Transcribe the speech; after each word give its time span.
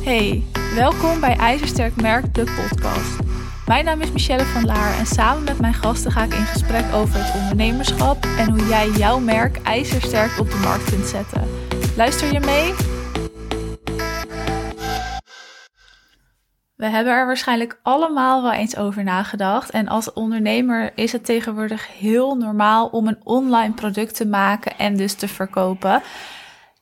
Hey, 0.00 0.42
welkom 0.74 1.20
bij 1.20 1.36
IJzersterk 1.36 2.00
Merk, 2.00 2.34
de 2.34 2.44
podcast. 2.44 3.18
Mijn 3.66 3.84
naam 3.84 4.00
is 4.00 4.12
Michelle 4.12 4.44
van 4.44 4.64
Laar 4.64 4.98
en 4.98 5.06
samen 5.06 5.44
met 5.44 5.60
mijn 5.60 5.74
gasten 5.74 6.12
ga 6.12 6.22
ik 6.22 6.34
in 6.34 6.44
gesprek 6.44 6.84
over 6.94 7.24
het 7.24 7.34
ondernemerschap 7.42 8.24
en 8.38 8.50
hoe 8.50 8.66
jij 8.66 8.88
jouw 8.90 9.18
merk 9.18 9.56
ijzersterk 9.62 10.38
op 10.38 10.50
de 10.50 10.60
markt 10.64 10.84
kunt 10.90 11.06
zetten. 11.06 11.48
Luister 11.96 12.32
je 12.32 12.40
mee? 12.40 12.74
We 16.74 16.86
hebben 16.86 17.12
er 17.12 17.26
waarschijnlijk 17.26 17.80
allemaal 17.82 18.42
wel 18.42 18.52
eens 18.52 18.76
over 18.76 19.04
nagedacht. 19.04 19.70
En 19.70 19.88
als 19.88 20.12
ondernemer 20.12 20.92
is 20.94 21.12
het 21.12 21.24
tegenwoordig 21.24 21.98
heel 21.98 22.34
normaal 22.34 22.86
om 22.86 23.06
een 23.06 23.20
online 23.24 23.74
product 23.74 24.16
te 24.16 24.26
maken 24.26 24.78
en 24.78 24.96
dus 24.96 25.14
te 25.14 25.28
verkopen. 25.28 26.02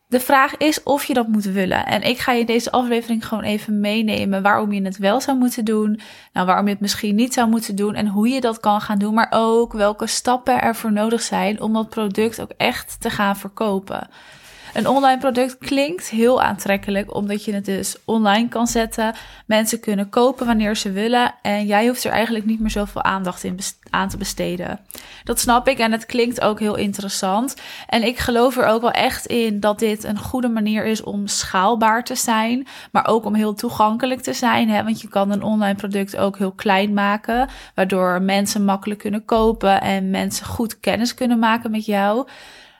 De 0.09 0.20
vraag 0.20 0.56
is 0.56 0.82
of 0.82 1.04
je 1.04 1.14
dat 1.14 1.29
moet 1.29 1.45
willen. 1.45 1.86
En 1.86 2.02
ik 2.02 2.18
ga 2.18 2.32
je 2.32 2.45
deze 2.45 2.70
aflevering 2.70 3.26
gewoon 3.26 3.44
even 3.44 3.80
meenemen 3.80 4.43
waarom 4.43 4.72
je 4.72 4.82
het 4.82 4.98
wel 4.98 5.21
zou 5.21 5.39
moeten 5.39 5.64
doen. 5.64 6.00
Nou, 6.32 6.46
waarom 6.46 6.64
je 6.64 6.72
het 6.72 6.81
misschien 6.81 7.14
niet 7.14 7.34
zou 7.34 7.48
moeten 7.48 7.76
doen 7.76 7.94
en 7.94 8.07
hoe 8.07 8.29
je 8.29 8.40
dat 8.40 8.61
kan 8.61 8.81
gaan 8.81 8.98
doen. 8.98 9.14
Maar 9.14 9.29
ook 9.31 9.72
welke 9.72 10.07
stappen 10.07 10.62
er 10.62 10.75
voor 10.76 10.93
nodig 10.93 11.22
zijn 11.22 11.61
om 11.61 11.72
dat 11.72 11.89
product 11.89 12.40
ook 12.40 12.53
echt 12.57 13.00
te 13.00 13.11
gaan 13.11 13.36
verkopen. 13.36 14.08
Een 14.75 14.89
online 14.89 15.18
product 15.18 15.58
klinkt 15.58 16.08
heel 16.08 16.43
aantrekkelijk, 16.43 17.14
omdat 17.14 17.45
je 17.45 17.54
het 17.54 17.64
dus 17.64 17.96
online 18.04 18.49
kan 18.49 18.67
zetten. 18.67 19.14
Mensen 19.46 19.81
kunnen 19.81 20.09
kopen 20.09 20.46
wanneer 20.46 20.76
ze 20.76 20.93
willen 20.93 21.35
en 21.43 21.67
jij 21.67 21.86
hoeft 21.86 22.04
er 22.04 22.13
eigenlijk 22.13 22.45
niet 22.45 22.61
meer 22.61 22.71
zoveel 22.71 23.03
aandacht 23.03 23.45
in 23.45 23.59
aan 23.90 24.09
te 24.09 24.17
besteden. 24.17 24.81
Dat 25.25 25.40
snap 25.40 25.68
ik 25.68 25.79
en 25.79 25.93
het 25.93 26.07
klinkt 26.07 26.40
ook 26.40 26.59
heel 26.59 26.76
interessant. 26.76 27.57
En 27.86 28.03
ik 28.03 28.18
geloof 28.18 28.57
er 28.57 28.67
ook 28.67 28.81
wel 28.81 28.90
echt 28.90 29.26
in 29.26 29.61
dat 29.61 29.79
dit 29.79 30.04
een 30.04 30.18
goede 30.18 30.49
manier 30.49 30.85
is 30.85 31.03
om 31.03 31.26
schaalbaar 31.26 32.05
te 32.05 32.14
zijn, 32.14 32.67
maar 32.92 33.06
ook 33.06 33.25
om 33.25 33.34
heel 33.34 33.55
toegankelijk 33.55 34.20
te 34.20 34.33
zijn. 34.33 34.69
Hè? 34.69 34.84
Want 34.84 35.00
je 35.00 35.09
kan 35.09 35.31
een 35.31 35.42
online 35.42 35.75
product 35.75 36.17
ook 36.17 36.39
heel 36.39 36.53
klein 36.53 36.92
maken, 36.92 37.48
waardoor 37.75 38.23
mensen 38.23 38.64
makkelijk 38.64 39.01
kunnen 39.01 39.25
kopen 39.25 39.81
en 39.81 40.11
mensen 40.11 40.47
goed 40.47 40.81
kennis 40.81 41.14
kunnen 41.14 41.39
maken 41.39 41.70
met 41.70 41.85
jou. 41.87 42.27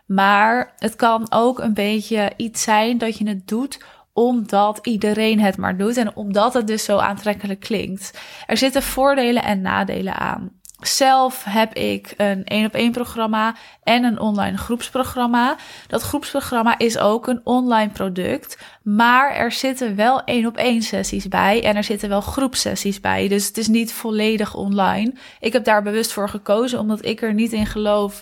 Maar 0.09 0.73
het 0.79 0.97
kan 0.97 1.27
ook 1.31 1.59
een 1.59 1.75
beetje 1.75 2.33
iets 2.37 2.63
zijn 2.63 2.99
dat 2.99 3.19
je 3.19 3.29
het 3.29 3.49
doet 3.49 3.79
omdat 4.13 4.79
iedereen 4.83 5.41
het 5.41 5.57
maar 5.57 5.77
doet 5.77 5.97
en 5.97 6.17
omdat 6.17 6.55
het 6.55 6.67
dus 6.67 6.85
zo 6.85 6.97
aantrekkelijk 6.97 7.61
klinkt. 7.61 8.19
Er 8.47 8.57
zitten 8.57 8.83
voordelen 8.83 9.43
en 9.43 9.61
nadelen 9.61 10.15
aan. 10.15 10.59
Zelf 10.81 11.45
heb 11.45 11.75
ik 11.75 12.15
een 12.17 12.45
één 12.45 12.67
op 12.67 12.75
één 12.75 12.93
programma 12.93 13.55
en 13.83 14.05
een 14.05 14.21
online 14.21 14.57
groepsprogramma. 14.57 15.57
Dat 15.87 16.03
groepsprogramma 16.03 16.79
is 16.79 16.99
ook 16.99 17.27
een 17.27 17.41
online 17.45 17.91
product, 17.91 18.59
maar 18.83 19.35
er 19.35 19.53
zitten 19.53 19.97
wel 19.97 20.25
één 20.25 20.47
op 20.47 20.57
één 20.57 20.83
sessies 20.83 21.29
bij 21.29 21.65
en 21.65 21.77
er 21.77 21.85
zitten 21.85 22.09
wel 22.09 22.21
groepsessies 22.21 23.01
bij. 23.01 23.29
Dus 23.29 23.47
het 23.47 23.59
is 23.59 23.69
niet 23.69 23.93
volledig 23.93 24.55
online. 24.55 25.15
Ik 25.41 25.53
heb 25.53 25.65
daar 25.65 25.83
bewust 25.83 26.13
voor 26.13 26.29
gekozen 26.29 26.79
omdat 26.79 27.05
ik 27.05 27.23
er 27.23 27.35
niet 27.35 27.53
in 27.53 27.67
geloof 27.67 28.21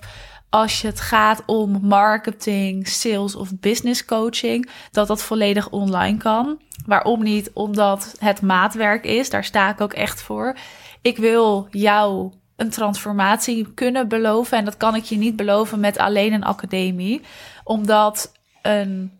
als 0.56 0.80
je 0.80 0.86
het 0.86 1.00
gaat 1.00 1.42
om 1.46 1.78
marketing, 1.82 2.88
sales 2.88 3.34
of 3.34 3.58
business 3.58 4.04
coaching, 4.04 4.70
dat 4.90 5.06
dat 5.06 5.22
volledig 5.22 5.70
online 5.70 6.18
kan. 6.18 6.60
Waarom 6.86 7.22
niet? 7.22 7.50
Omdat 7.52 8.14
het 8.18 8.42
maatwerk 8.42 9.04
is. 9.04 9.30
Daar 9.30 9.44
sta 9.44 9.70
ik 9.70 9.80
ook 9.80 9.92
echt 9.92 10.22
voor. 10.22 10.56
Ik 11.02 11.16
wil 11.16 11.68
jou 11.70 12.32
een 12.56 12.70
transformatie 12.70 13.72
kunnen 13.74 14.08
beloven. 14.08 14.58
En 14.58 14.64
dat 14.64 14.76
kan 14.76 14.94
ik 14.94 15.04
je 15.04 15.16
niet 15.16 15.36
beloven 15.36 15.80
met 15.80 15.98
alleen 15.98 16.32
een 16.32 16.44
academie. 16.44 17.20
Omdat 17.64 18.32
een 18.62 19.12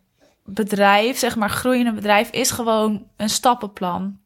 bedrijf, 0.45 1.17
zeg 1.17 1.35
maar 1.35 1.49
groeiende 1.49 1.93
bedrijf, 1.93 2.29
is 2.29 2.51
gewoon 2.51 3.07
een 3.17 3.29
stappenplan. 3.29 4.19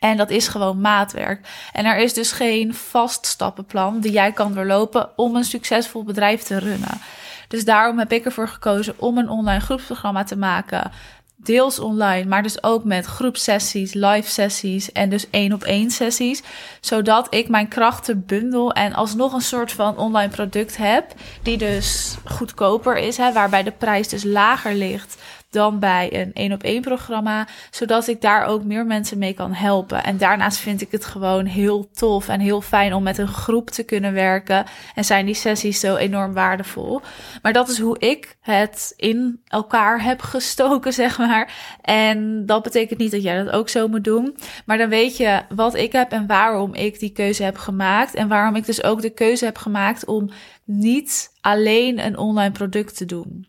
En 0.00 0.16
dat 0.16 0.30
is 0.30 0.48
gewoon 0.48 0.80
maatwerk. 0.80 1.48
En 1.72 1.84
er 1.84 1.98
is 1.98 2.12
dus 2.12 2.32
geen 2.32 2.74
vast 2.74 3.26
stappenplan 3.26 4.00
die 4.00 4.12
jij 4.12 4.32
kan 4.32 4.54
doorlopen 4.54 5.08
om 5.16 5.36
een 5.36 5.44
succesvol 5.44 6.04
bedrijf 6.04 6.42
te 6.42 6.58
runnen. 6.58 7.00
Dus 7.48 7.64
daarom 7.64 7.98
heb 7.98 8.12
ik 8.12 8.24
ervoor 8.24 8.48
gekozen 8.48 8.94
om 8.96 9.18
een 9.18 9.28
online 9.28 9.60
groepsprogramma 9.60 10.24
te 10.24 10.36
maken. 10.36 10.90
Deels 11.36 11.78
online, 11.78 12.24
maar 12.24 12.42
dus 12.42 12.62
ook 12.62 12.84
met 12.84 13.06
groepsessies, 13.06 13.92
live 13.92 14.30
sessies 14.30 14.92
en 14.92 15.08
dus 15.08 15.30
één 15.30 15.52
op 15.52 15.62
één 15.62 15.90
sessies. 15.90 16.42
Zodat 16.80 17.34
ik 17.34 17.48
mijn 17.48 17.68
krachten 17.68 18.26
bundel 18.26 18.72
en 18.72 18.94
alsnog 18.94 19.32
een 19.32 19.40
soort 19.40 19.72
van 19.72 19.96
online 19.96 20.32
product 20.32 20.76
heb. 20.76 21.12
Die 21.42 21.58
dus 21.58 22.16
goedkoper 22.24 22.96
is, 22.96 23.16
hè, 23.16 23.32
waarbij 23.32 23.62
de 23.62 23.70
prijs 23.70 24.08
dus 24.08 24.24
lager 24.24 24.74
ligt 24.74 25.16
dan 25.50 25.78
bij 25.78 26.20
een 26.20 26.30
één 26.32 26.52
op 26.52 26.62
één 26.62 26.80
programma, 26.80 27.46
zodat 27.70 28.06
ik 28.06 28.20
daar 28.20 28.44
ook 28.44 28.64
meer 28.64 28.86
mensen 28.86 29.18
mee 29.18 29.34
kan 29.34 29.52
helpen. 29.52 30.04
En 30.04 30.16
daarnaast 30.16 30.58
vind 30.58 30.80
ik 30.80 30.90
het 30.90 31.04
gewoon 31.04 31.44
heel 31.44 31.90
tof 31.90 32.28
en 32.28 32.40
heel 32.40 32.60
fijn 32.60 32.94
om 32.94 33.02
met 33.02 33.18
een 33.18 33.28
groep 33.28 33.70
te 33.70 33.82
kunnen 33.82 34.12
werken 34.12 34.64
en 34.94 35.04
zijn 35.04 35.26
die 35.26 35.34
sessies 35.34 35.80
zo 35.80 35.96
enorm 35.96 36.32
waardevol. 36.32 37.00
Maar 37.42 37.52
dat 37.52 37.68
is 37.68 37.78
hoe 37.78 37.98
ik 37.98 38.36
het 38.40 38.92
in 38.96 39.40
elkaar 39.46 40.02
heb 40.02 40.20
gestoken, 40.20 40.92
zeg 41.02 41.18
maar. 41.18 41.76
En 41.82 42.46
dat 42.46 42.62
betekent 42.62 42.98
niet 42.98 43.10
dat 43.10 43.22
jij 43.22 43.44
dat 43.44 43.54
ook 43.54 43.68
zo 43.68 43.88
moet 43.88 44.04
doen, 44.04 44.36
maar 44.64 44.78
dan 44.78 44.88
weet 44.88 45.16
je 45.16 45.42
wat 45.54 45.74
ik 45.74 45.92
heb 45.92 46.12
en 46.12 46.26
waarom 46.26 46.74
ik 46.74 46.98
die 46.98 47.12
keuze 47.12 47.42
heb 47.42 47.56
gemaakt 47.56 48.14
en 48.14 48.28
waarom 48.28 48.56
ik 48.56 48.66
dus 48.66 48.82
ook 48.82 49.02
de 49.02 49.10
keuze 49.10 49.44
heb 49.44 49.58
gemaakt 49.58 50.04
om 50.04 50.30
niet 50.64 51.30
alleen 51.40 52.04
een 52.04 52.18
online 52.18 52.52
product 52.52 52.96
te 52.96 53.04
doen. 53.04 53.46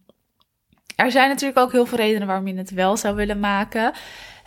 Er 0.98 1.12
zijn 1.12 1.30
natuurlijk 1.30 1.60
ook 1.60 1.72
heel 1.72 1.86
veel 1.86 1.98
redenen 1.98 2.28
waarom 2.28 2.48
je 2.48 2.56
het 2.56 2.72
wel 2.72 2.98
zou 2.98 3.16
willen 3.16 3.40
maken. 3.40 3.94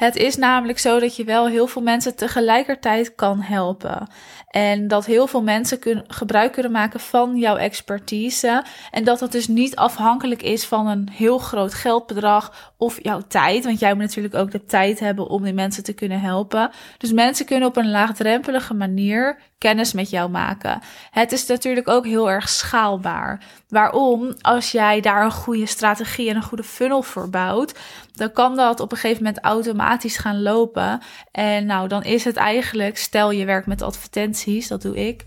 Het 0.00 0.16
is 0.16 0.36
namelijk 0.36 0.78
zo 0.78 0.98
dat 1.00 1.16
je 1.16 1.24
wel 1.24 1.48
heel 1.48 1.66
veel 1.66 1.82
mensen 1.82 2.16
tegelijkertijd 2.16 3.14
kan 3.14 3.40
helpen. 3.40 4.08
En 4.50 4.88
dat 4.88 5.06
heel 5.06 5.26
veel 5.26 5.42
mensen 5.42 5.78
kun, 5.78 6.04
gebruik 6.06 6.52
kunnen 6.52 6.72
maken 6.72 7.00
van 7.00 7.36
jouw 7.36 7.56
expertise. 7.56 8.64
En 8.90 9.04
dat 9.04 9.18
dat 9.18 9.32
dus 9.32 9.48
niet 9.48 9.76
afhankelijk 9.76 10.42
is 10.42 10.66
van 10.66 10.86
een 10.86 11.08
heel 11.12 11.38
groot 11.38 11.74
geldbedrag 11.74 12.72
of 12.76 13.02
jouw 13.02 13.20
tijd. 13.28 13.64
Want 13.64 13.78
jij 13.78 13.94
moet 13.94 14.02
natuurlijk 14.02 14.34
ook 14.34 14.50
de 14.50 14.64
tijd 14.64 15.00
hebben 15.00 15.28
om 15.28 15.42
die 15.42 15.52
mensen 15.52 15.84
te 15.84 15.92
kunnen 15.92 16.20
helpen. 16.20 16.70
Dus 16.98 17.12
mensen 17.12 17.46
kunnen 17.46 17.68
op 17.68 17.76
een 17.76 17.90
laagdrempelige 17.90 18.74
manier 18.74 19.38
kennis 19.58 19.92
met 19.92 20.10
jou 20.10 20.30
maken. 20.30 20.80
Het 21.10 21.32
is 21.32 21.46
natuurlijk 21.46 21.88
ook 21.88 22.06
heel 22.06 22.30
erg 22.30 22.48
schaalbaar. 22.48 23.42
Waarom? 23.68 24.34
Als 24.40 24.72
jij 24.72 25.00
daar 25.00 25.24
een 25.24 25.30
goede 25.30 25.66
strategie 25.66 26.30
en 26.30 26.36
een 26.36 26.42
goede 26.42 26.64
funnel 26.64 27.02
voor 27.02 27.30
bouwt, 27.30 27.78
dan 28.20 28.32
kan 28.32 28.56
dat 28.56 28.80
op 28.80 28.92
een 28.92 28.98
gegeven 28.98 29.22
moment 29.24 29.44
automatisch 29.44 30.16
gaan 30.16 30.42
lopen. 30.42 31.00
En 31.30 31.66
nou, 31.66 31.88
dan 31.88 32.02
is 32.02 32.24
het 32.24 32.36
eigenlijk, 32.36 32.96
stel 32.98 33.30
je 33.30 33.44
werkt 33.44 33.66
met 33.66 33.82
advertenties, 33.82 34.68
dat 34.68 34.82
doe 34.82 34.96
ik, 35.06 35.24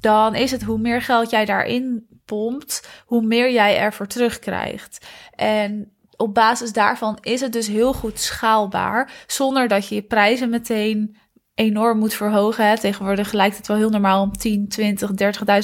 dan 0.00 0.34
is 0.34 0.50
het 0.50 0.62
hoe 0.62 0.78
meer 0.78 1.02
geld 1.02 1.30
jij 1.30 1.44
daarin 1.44 2.06
pompt, 2.24 2.88
hoe 3.06 3.22
meer 3.22 3.52
jij 3.52 3.78
ervoor 3.78 4.06
terugkrijgt. 4.06 5.06
En 5.30 5.92
op 6.16 6.34
basis 6.34 6.72
daarvan 6.72 7.18
is 7.20 7.40
het 7.40 7.52
dus 7.52 7.66
heel 7.66 7.92
goed 7.92 8.20
schaalbaar, 8.20 9.24
zonder 9.26 9.68
dat 9.68 9.88
je 9.88 9.94
je 9.94 10.02
prijzen 10.02 10.50
meteen 10.50 11.16
enorm 11.54 11.98
moet 11.98 12.14
verhogen. 12.14 12.80
Tegenwoordig 12.80 13.32
lijkt 13.32 13.56
het 13.56 13.66
wel 13.66 13.76
heel 13.76 13.90
normaal 13.90 14.22
om 14.22 14.32
10, 14.32 14.68
20, 14.68 15.10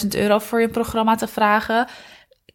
30.000 0.02 0.08
euro 0.08 0.38
voor 0.38 0.60
je 0.60 0.68
programma 0.68 1.14
te 1.14 1.26
vragen. 1.26 1.86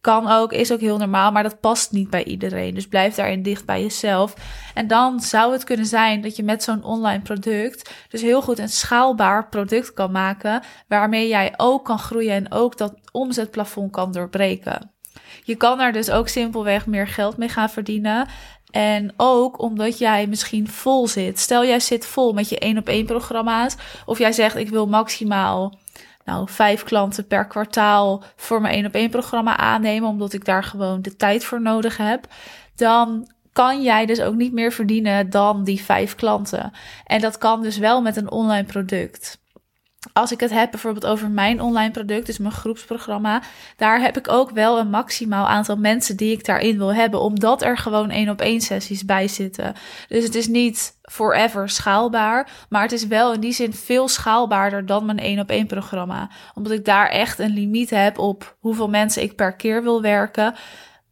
Kan 0.00 0.28
ook, 0.28 0.52
is 0.52 0.72
ook 0.72 0.80
heel 0.80 0.98
normaal, 0.98 1.32
maar 1.32 1.42
dat 1.42 1.60
past 1.60 1.92
niet 1.92 2.10
bij 2.10 2.24
iedereen. 2.24 2.74
Dus 2.74 2.88
blijf 2.88 3.14
daarin 3.14 3.42
dicht 3.42 3.64
bij 3.64 3.82
jezelf. 3.82 4.34
En 4.74 4.86
dan 4.86 5.20
zou 5.20 5.52
het 5.52 5.64
kunnen 5.64 5.86
zijn 5.86 6.20
dat 6.20 6.36
je 6.36 6.42
met 6.42 6.62
zo'n 6.62 6.84
online 6.84 7.22
product 7.22 7.90
dus 8.08 8.22
heel 8.22 8.42
goed 8.42 8.58
een 8.58 8.68
schaalbaar 8.68 9.48
product 9.48 9.92
kan 9.92 10.12
maken, 10.12 10.62
waarmee 10.88 11.28
jij 11.28 11.54
ook 11.56 11.84
kan 11.84 11.98
groeien 11.98 12.34
en 12.34 12.52
ook 12.52 12.76
dat 12.76 12.94
omzetplafond 13.12 13.92
kan 13.92 14.12
doorbreken. 14.12 14.92
Je 15.44 15.54
kan 15.54 15.80
er 15.80 15.92
dus 15.92 16.10
ook 16.10 16.28
simpelweg 16.28 16.86
meer 16.86 17.08
geld 17.08 17.36
mee 17.36 17.48
gaan 17.48 17.70
verdienen. 17.70 18.28
En 18.70 19.12
ook 19.16 19.60
omdat 19.60 19.98
jij 19.98 20.26
misschien 20.26 20.68
vol 20.68 21.08
zit. 21.08 21.38
Stel 21.38 21.64
jij 21.64 21.80
zit 21.80 22.06
vol 22.06 22.32
met 22.32 22.48
je 22.48 22.58
één 22.58 22.78
op 22.78 22.88
één 22.88 23.06
programma's. 23.06 23.76
Of 24.06 24.18
jij 24.18 24.32
zegt 24.32 24.56
ik 24.56 24.68
wil 24.68 24.86
maximaal 24.86 25.78
nou, 26.28 26.48
vijf 26.48 26.82
klanten 26.82 27.26
per 27.26 27.46
kwartaal 27.46 28.22
voor 28.36 28.60
mijn 28.60 28.74
één 28.74 28.86
op 28.86 28.94
één 28.94 29.10
programma 29.10 29.56
aannemen. 29.56 30.08
Omdat 30.08 30.32
ik 30.32 30.44
daar 30.44 30.64
gewoon 30.64 31.02
de 31.02 31.16
tijd 31.16 31.44
voor 31.44 31.60
nodig 31.60 31.96
heb. 31.96 32.26
Dan 32.74 33.30
kan 33.52 33.82
jij 33.82 34.06
dus 34.06 34.20
ook 34.20 34.34
niet 34.34 34.52
meer 34.52 34.72
verdienen 34.72 35.30
dan 35.30 35.64
die 35.64 35.82
vijf 35.82 36.14
klanten. 36.14 36.72
En 37.04 37.20
dat 37.20 37.38
kan 37.38 37.62
dus 37.62 37.78
wel 37.78 38.02
met 38.02 38.16
een 38.16 38.30
online 38.30 38.64
product 38.64 39.40
als 40.12 40.32
ik 40.32 40.40
het 40.40 40.50
heb 40.50 40.70
bijvoorbeeld 40.70 41.06
over 41.06 41.30
mijn 41.30 41.60
online 41.60 41.90
product, 41.90 42.26
dus 42.26 42.38
mijn 42.38 42.52
groepsprogramma, 42.52 43.42
daar 43.76 44.00
heb 44.00 44.16
ik 44.16 44.28
ook 44.28 44.50
wel 44.50 44.78
een 44.78 44.90
maximaal 44.90 45.46
aantal 45.46 45.76
mensen 45.76 46.16
die 46.16 46.32
ik 46.32 46.44
daarin 46.44 46.78
wil 46.78 46.94
hebben, 46.94 47.20
omdat 47.20 47.62
er 47.62 47.78
gewoon 47.78 48.10
één 48.10 48.28
op 48.28 48.40
één 48.40 48.60
sessies 48.60 49.04
bij 49.04 49.28
zitten. 49.28 49.74
Dus 50.08 50.24
het 50.24 50.34
is 50.34 50.48
niet 50.48 50.98
forever 51.02 51.68
schaalbaar, 51.68 52.50
maar 52.68 52.82
het 52.82 52.92
is 52.92 53.06
wel 53.06 53.32
in 53.32 53.40
die 53.40 53.52
zin 53.52 53.72
veel 53.74 54.08
schaalbaarder 54.08 54.86
dan 54.86 55.06
mijn 55.06 55.18
één 55.18 55.38
op 55.38 55.50
één 55.50 55.66
programma, 55.66 56.30
omdat 56.54 56.72
ik 56.72 56.84
daar 56.84 57.08
echt 57.08 57.38
een 57.38 57.52
limiet 57.52 57.90
heb 57.90 58.18
op 58.18 58.56
hoeveel 58.58 58.88
mensen 58.88 59.22
ik 59.22 59.36
per 59.36 59.56
keer 59.56 59.82
wil 59.82 60.02
werken 60.02 60.54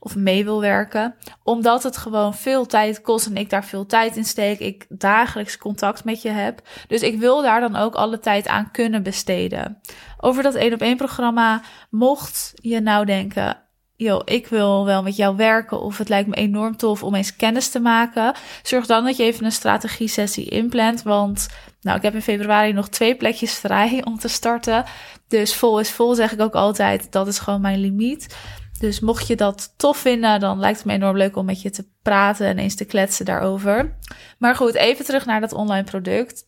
of 0.06 0.16
mee 0.16 0.44
wil 0.44 0.60
werken, 0.60 1.14
omdat 1.42 1.82
het 1.82 1.96
gewoon 1.96 2.34
veel 2.34 2.66
tijd 2.66 3.00
kost 3.00 3.26
en 3.26 3.36
ik 3.36 3.50
daar 3.50 3.64
veel 3.64 3.86
tijd 3.86 4.16
in 4.16 4.24
steek. 4.24 4.58
Ik 4.58 4.86
dagelijks 4.88 5.58
contact 5.58 6.04
met 6.04 6.22
je 6.22 6.28
heb. 6.28 6.60
Dus 6.88 7.02
ik 7.02 7.18
wil 7.18 7.42
daar 7.42 7.60
dan 7.60 7.76
ook 7.76 7.94
alle 7.94 8.18
tijd 8.18 8.48
aan 8.48 8.70
kunnen 8.70 9.02
besteden. 9.02 9.80
Over 10.20 10.42
dat 10.42 10.54
één 10.54 10.72
op 10.72 10.80
één 10.80 10.96
programma, 10.96 11.62
mocht 11.90 12.52
je 12.54 12.80
nou 12.80 13.04
denken, 13.04 13.58
joh, 13.96 14.20
ik 14.24 14.46
wil 14.46 14.84
wel 14.84 15.02
met 15.02 15.16
jou 15.16 15.36
werken 15.36 15.80
of 15.80 15.98
het 15.98 16.08
lijkt 16.08 16.28
me 16.28 16.34
enorm 16.34 16.76
tof 16.76 17.02
om 17.02 17.14
eens 17.14 17.36
kennis 17.36 17.68
te 17.68 17.80
maken. 17.80 18.34
Zorg 18.62 18.86
dan 18.86 19.04
dat 19.04 19.16
je 19.16 19.22
even 19.22 19.44
een 19.44 19.52
strategie 19.52 20.08
sessie 20.08 20.48
inplant, 20.48 21.02
want 21.02 21.48
nou, 21.80 21.96
ik 21.96 22.02
heb 22.02 22.14
in 22.14 22.22
februari 22.22 22.72
nog 22.72 22.88
twee 22.88 23.16
plekjes 23.16 23.54
vrij 23.54 24.02
om 24.08 24.18
te 24.18 24.28
starten. 24.28 24.84
Dus 25.28 25.54
vol 25.54 25.80
is 25.80 25.90
vol 25.90 26.14
zeg 26.14 26.32
ik 26.32 26.40
ook 26.40 26.54
altijd, 26.54 27.12
dat 27.12 27.26
is 27.26 27.38
gewoon 27.38 27.60
mijn 27.60 27.80
limiet. 27.80 28.36
Dus 28.78 29.00
mocht 29.00 29.26
je 29.26 29.36
dat 29.36 29.74
tof 29.76 29.96
vinden, 29.96 30.40
dan 30.40 30.58
lijkt 30.58 30.78
het 30.78 30.86
me 30.86 30.92
enorm 30.92 31.16
leuk 31.16 31.36
om 31.36 31.44
met 31.44 31.62
je 31.62 31.70
te 31.70 31.84
praten 32.02 32.46
en 32.46 32.58
eens 32.58 32.74
te 32.74 32.84
kletsen 32.84 33.24
daarover. 33.24 33.96
Maar 34.38 34.56
goed, 34.56 34.74
even 34.74 35.04
terug 35.04 35.26
naar 35.26 35.40
dat 35.40 35.52
online 35.52 35.84
product. 35.84 36.44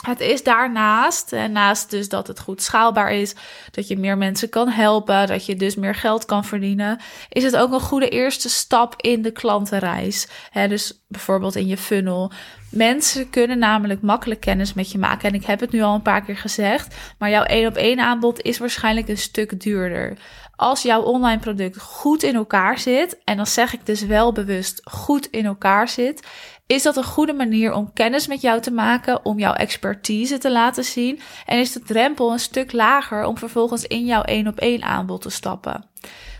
Het 0.00 0.20
is 0.20 0.42
daarnaast, 0.42 1.32
en 1.32 1.52
naast 1.52 1.90
dus 1.90 2.08
dat 2.08 2.26
het 2.26 2.40
goed 2.40 2.62
schaalbaar 2.62 3.12
is, 3.12 3.34
dat 3.70 3.88
je 3.88 3.98
meer 3.98 4.18
mensen 4.18 4.48
kan 4.48 4.68
helpen, 4.68 5.26
dat 5.26 5.46
je 5.46 5.56
dus 5.56 5.74
meer 5.74 5.94
geld 5.94 6.24
kan 6.24 6.44
verdienen, 6.44 7.00
is 7.28 7.42
het 7.42 7.56
ook 7.56 7.72
een 7.72 7.80
goede 7.80 8.08
eerste 8.08 8.48
stap 8.48 8.94
in 8.96 9.22
de 9.22 9.30
klantenreis. 9.30 10.28
dus 10.52 11.04
bijvoorbeeld 11.08 11.56
in 11.56 11.66
je 11.66 11.76
funnel. 11.76 12.32
Mensen 12.70 13.30
kunnen 13.30 13.58
namelijk 13.58 14.02
makkelijk 14.02 14.40
kennis 14.40 14.74
met 14.74 14.92
je 14.92 14.98
maken. 14.98 15.28
En 15.28 15.34
ik 15.34 15.44
heb 15.44 15.60
het 15.60 15.70
nu 15.70 15.82
al 15.82 15.94
een 15.94 16.02
paar 16.02 16.24
keer 16.24 16.36
gezegd, 16.36 16.94
maar 17.18 17.30
jouw 17.30 17.42
één 17.42 17.68
op 17.68 17.76
één 17.76 18.00
aanbod 18.00 18.40
is 18.40 18.58
waarschijnlijk 18.58 19.08
een 19.08 19.18
stuk 19.18 19.60
duurder. 19.60 20.18
Als 20.60 20.82
jouw 20.82 21.02
online 21.02 21.40
product 21.40 21.80
goed 21.80 22.22
in 22.22 22.34
elkaar 22.34 22.78
zit, 22.78 23.18
en 23.24 23.36
dan 23.36 23.46
zeg 23.46 23.72
ik 23.72 23.86
dus 23.86 24.02
wel 24.02 24.32
bewust 24.32 24.80
goed 24.84 25.26
in 25.26 25.44
elkaar 25.44 25.88
zit, 25.88 26.26
is 26.66 26.82
dat 26.82 26.96
een 26.96 27.04
goede 27.04 27.32
manier 27.32 27.72
om 27.72 27.92
kennis 27.92 28.26
met 28.26 28.40
jou 28.40 28.60
te 28.60 28.70
maken, 28.70 29.24
om 29.24 29.38
jouw 29.38 29.52
expertise 29.52 30.38
te 30.38 30.50
laten 30.50 30.84
zien? 30.84 31.20
En 31.46 31.58
is 31.58 31.72
de 31.72 31.80
drempel 31.80 32.32
een 32.32 32.40
stuk 32.40 32.72
lager 32.72 33.24
om 33.24 33.38
vervolgens 33.38 33.86
in 33.86 34.04
jouw 34.04 34.22
één 34.22 34.46
op 34.46 34.58
één 34.58 34.82
aanbod 34.82 35.20
te 35.22 35.30
stappen? 35.30 35.84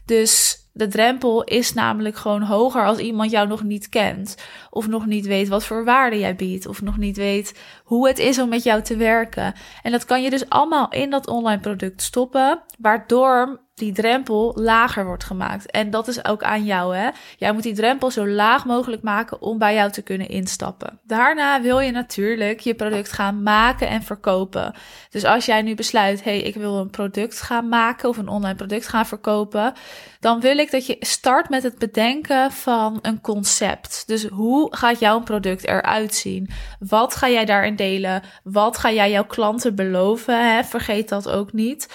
Dus 0.05 0.61
de 0.73 0.89
drempel 0.89 1.45
is 1.45 1.73
namelijk 1.73 2.17
gewoon 2.17 2.43
hoger 2.43 2.87
als 2.87 2.99
iemand 2.99 3.31
jou 3.31 3.49
nog 3.49 3.63
niet 3.63 3.89
kent. 3.89 4.37
Of 4.71 4.89
nog 4.89 5.07
niet 5.07 5.27
weet 5.27 5.49
wat 5.49 5.65
voor 5.65 5.85
waarde 5.85 6.19
jij 6.19 6.37
biedt. 6.37 6.67
Of 6.67 6.83
nog 6.83 6.97
niet 6.97 7.17
weet 7.17 7.59
hoe 7.85 8.09
het 8.09 8.19
is 8.19 8.39
om 8.39 8.49
met 8.49 8.63
jou 8.63 8.83
te 8.83 8.97
werken. 8.97 9.55
En 9.83 9.91
dat 9.93 10.05
kan 10.05 10.23
je 10.23 10.31
dus 10.31 10.49
allemaal 10.49 10.89
in 10.91 11.11
dat 11.11 11.27
online 11.27 11.61
product 11.61 12.03
stoppen. 12.03 12.63
Waardoor 12.79 13.61
die 13.81 13.93
drempel 13.93 14.53
lager 14.57 15.05
wordt 15.05 15.25
gemaakt. 15.25 15.71
En 15.71 15.91
dat 15.91 16.09
is 16.09 16.25
ook 16.25 16.43
aan 16.43 16.65
jou, 16.65 16.97
hè? 16.97 17.09
Jij 17.37 17.53
moet 17.53 17.63
die 17.63 17.75
drempel 17.75 18.11
zo 18.11 18.29
laag 18.29 18.65
mogelijk 18.65 19.03
maken 19.03 19.43
om 19.43 19.59
bij 19.59 19.75
jou 19.75 19.91
te 19.91 20.03
kunnen 20.03 20.29
instappen. 20.29 20.99
Daarna 21.03 21.61
wil 21.61 21.81
je 21.81 21.91
natuurlijk 21.91 22.61
je 22.61 22.75
product 22.75 23.13
gaan 23.13 23.43
maken 23.43 23.89
en 23.89 24.03
verkopen. 24.03 24.75
Dus 25.11 25.25
als 25.25 25.47
jij 25.47 25.63
nu 25.63 25.75
besluit, 25.75 26.25
hey, 26.25 26.41
ik 26.41 26.55
wil 26.55 26.77
een 26.77 26.91
product 26.91 27.41
gaan 27.41 27.69
maken 27.69 28.09
of 28.09 28.17
een 28.17 28.29
online 28.29 28.55
product 28.55 28.89
gaan 28.89 29.07
verkopen, 29.07 29.73
dan 30.21 30.41
wil 30.41 30.59
ik 30.59 30.71
dat 30.71 30.87
je 30.87 30.97
start 31.01 31.49
met 31.49 31.63
het 31.63 31.79
bedenken 31.79 32.53
van 32.53 32.99
een 33.03 33.21
concept. 33.21 34.03
Dus 34.07 34.27
hoe 34.27 34.77
gaat 34.77 34.99
jouw 34.99 35.21
product 35.21 35.67
eruit 35.67 36.15
zien? 36.15 36.51
Wat 36.79 37.17
ga 37.17 37.29
jij 37.29 37.45
daarin 37.45 37.77
delen? 37.77 38.23
Wat 38.43 38.79
ga 38.79 38.91
jij 38.91 39.11
jouw 39.11 39.25
klanten 39.25 39.75
beloven? 39.75 40.55
Hè? 40.55 40.65
Vergeet 40.65 41.09
dat 41.09 41.29
ook 41.29 41.53
niet. 41.53 41.89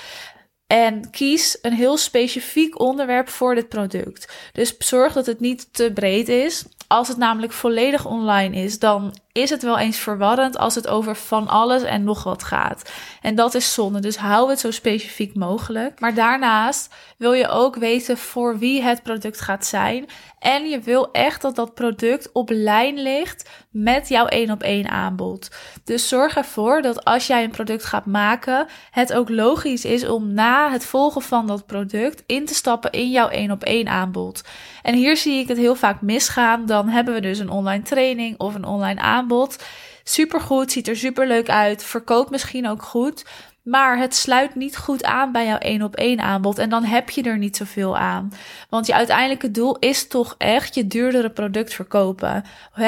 En 0.67 1.09
kies 1.11 1.57
een 1.61 1.73
heel 1.73 1.97
specifiek 1.97 2.79
onderwerp 2.79 3.29
voor 3.29 3.55
dit 3.55 3.69
product. 3.69 4.33
Dus 4.51 4.75
zorg 4.77 5.13
dat 5.13 5.25
het 5.25 5.39
niet 5.39 5.73
te 5.73 5.91
breed 5.93 6.29
is. 6.29 6.65
Als 6.87 7.07
het 7.07 7.17
namelijk 7.17 7.53
volledig 7.53 8.05
online 8.05 8.55
is, 8.55 8.79
dan 8.79 9.13
is 9.35 9.49
het 9.49 9.63
wel 9.63 9.77
eens 9.77 9.97
verwarrend 9.97 10.57
als 10.57 10.75
het 10.75 10.87
over 10.87 11.15
van 11.15 11.47
alles 11.47 11.83
en 11.83 12.03
nog 12.03 12.23
wat 12.23 12.43
gaat. 12.43 12.91
En 13.21 13.35
dat 13.35 13.53
is 13.53 13.73
zonde, 13.73 13.99
dus 13.99 14.17
hou 14.17 14.49
het 14.49 14.59
zo 14.59 14.71
specifiek 14.71 15.35
mogelijk. 15.35 15.99
Maar 15.99 16.13
daarnaast 16.13 16.93
wil 17.17 17.33
je 17.33 17.47
ook 17.47 17.75
weten 17.75 18.17
voor 18.17 18.57
wie 18.57 18.81
het 18.81 19.03
product 19.03 19.41
gaat 19.41 19.65
zijn. 19.65 20.05
En 20.39 20.69
je 20.69 20.79
wil 20.79 21.11
echt 21.11 21.41
dat 21.41 21.55
dat 21.55 21.73
product 21.73 22.31
op 22.31 22.49
lijn 22.49 23.01
ligt 23.01 23.49
met 23.71 24.09
jouw 24.09 24.25
één 24.25 24.51
op 24.51 24.63
één 24.63 24.89
aanbod. 24.89 25.55
Dus 25.83 26.07
zorg 26.07 26.37
ervoor 26.37 26.81
dat 26.81 27.05
als 27.05 27.27
jij 27.27 27.43
een 27.43 27.51
product 27.51 27.85
gaat 27.85 28.05
maken, 28.05 28.67
het 28.91 29.13
ook 29.13 29.29
logisch 29.29 29.85
is 29.85 30.07
om 30.07 30.33
na 30.33 30.71
het 30.71 30.85
volgen 30.85 31.21
van 31.21 31.47
dat 31.47 31.65
product 31.65 32.23
in 32.25 32.45
te 32.45 32.53
stappen 32.53 32.91
in 32.91 33.09
jouw 33.09 33.27
één 33.27 33.51
op 33.51 33.63
één 33.63 33.87
aanbod. 33.87 34.43
En 34.81 34.95
hier 34.95 35.17
zie 35.17 35.39
ik 35.39 35.47
het 35.47 35.57
heel 35.57 35.75
vaak 35.75 36.01
misgaan. 36.01 36.65
Dan 36.65 36.87
hebben 36.89 37.13
we 37.13 37.19
dus 37.19 37.39
een 37.39 37.49
online 37.49 37.83
training 37.83 38.39
of 38.39 38.55
een 38.55 38.65
online 38.65 39.01
aanbod. 39.01 39.24
Supergoed, 40.03 40.71
ziet 40.71 40.87
er 40.87 40.97
super 40.97 41.27
leuk 41.27 41.49
uit, 41.49 41.83
verkoopt 41.83 42.29
misschien 42.29 42.67
ook 42.67 42.83
goed. 42.83 43.23
Maar 43.65 43.97
het 43.97 44.15
sluit 44.15 44.55
niet 44.55 44.77
goed 44.77 45.03
aan 45.03 45.31
bij 45.31 45.45
jouw 45.45 45.57
één 45.57 45.81
op 45.81 45.95
één 45.95 46.19
aanbod. 46.19 46.57
En 46.57 46.69
dan 46.69 46.83
heb 46.83 47.09
je 47.09 47.23
er 47.23 47.37
niet 47.37 47.57
zoveel 47.57 47.97
aan. 47.97 48.31
Want 48.69 48.87
je 48.87 48.93
uiteindelijke 48.93 49.51
doel 49.51 49.77
is 49.79 50.07
toch 50.07 50.35
echt 50.37 50.75
je 50.75 50.87
duurdere 50.87 51.29
product 51.29 51.73
verkopen. 51.73 52.43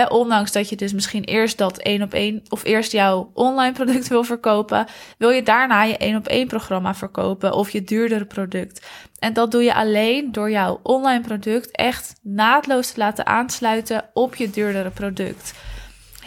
ondanks 0.09 0.51
dat 0.51 0.69
je 0.69 0.75
dus 0.75 0.93
misschien 0.93 1.23
eerst 1.23 1.57
dat 1.57 1.77
één 1.77 2.01
op 2.01 2.13
één 2.13 2.43
of 2.49 2.63
eerst 2.63 2.91
jouw 2.91 3.31
online 3.33 3.73
product 3.73 4.07
wil 4.07 4.23
verkopen, 4.23 4.85
wil 5.17 5.29
je 5.29 5.43
daarna 5.43 5.83
je 5.83 5.97
één 5.97 6.15
op 6.15 6.27
één 6.27 6.47
programma 6.47 6.95
verkopen 6.95 7.53
of 7.53 7.69
je 7.69 7.83
duurdere 7.83 8.25
product. 8.25 8.85
En 9.19 9.33
dat 9.33 9.51
doe 9.51 9.63
je 9.63 9.73
alleen 9.73 10.31
door 10.31 10.51
jouw 10.51 10.79
online 10.83 11.21
product 11.21 11.71
echt 11.71 12.13
naadloos 12.21 12.91
te 12.91 12.99
laten 12.99 13.25
aansluiten 13.25 14.09
op 14.13 14.35
je 14.35 14.49
duurdere 14.49 14.89
product 14.89 15.53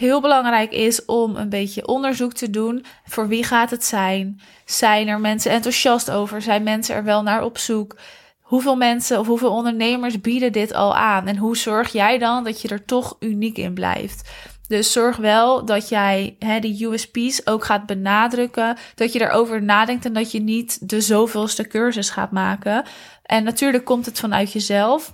heel 0.01 0.21
belangrijk 0.21 0.71
is 0.71 1.05
om 1.05 1.35
een 1.35 1.49
beetje 1.49 1.87
onderzoek 1.87 2.33
te 2.33 2.49
doen. 2.49 2.85
Voor 3.05 3.27
wie 3.27 3.43
gaat 3.43 3.69
het 3.69 3.85
zijn? 3.85 4.41
Zijn 4.65 5.07
er 5.07 5.19
mensen 5.19 5.51
enthousiast 5.51 6.11
over? 6.11 6.41
Zijn 6.41 6.63
mensen 6.63 6.95
er 6.95 7.03
wel 7.03 7.23
naar 7.23 7.43
op 7.43 7.57
zoek? 7.57 7.97
Hoeveel 8.39 8.75
mensen 8.75 9.19
of 9.19 9.27
hoeveel 9.27 9.51
ondernemers 9.51 10.21
bieden 10.21 10.51
dit 10.51 10.73
al 10.73 10.95
aan? 10.95 11.27
En 11.27 11.37
hoe 11.37 11.57
zorg 11.57 11.91
jij 11.91 12.17
dan 12.17 12.43
dat 12.43 12.61
je 12.61 12.67
er 12.67 12.85
toch 12.85 13.15
uniek 13.19 13.57
in 13.57 13.73
blijft? 13.73 14.29
Dus 14.67 14.91
zorg 14.91 15.17
wel 15.17 15.65
dat 15.65 15.89
jij 15.89 16.35
hè, 16.39 16.59
die 16.59 16.87
USP's 16.87 17.41
ook 17.45 17.65
gaat 17.65 17.85
benadrukken. 17.85 18.77
Dat 18.95 19.13
je 19.13 19.21
erover 19.21 19.63
nadenkt 19.63 20.05
en 20.05 20.13
dat 20.13 20.31
je 20.31 20.39
niet 20.39 20.89
de 20.89 21.01
zoveelste 21.01 21.67
cursus 21.67 22.09
gaat 22.09 22.31
maken. 22.31 22.83
En 23.23 23.43
natuurlijk 23.43 23.85
komt 23.85 24.05
het 24.05 24.19
vanuit 24.19 24.51
jezelf 24.51 25.13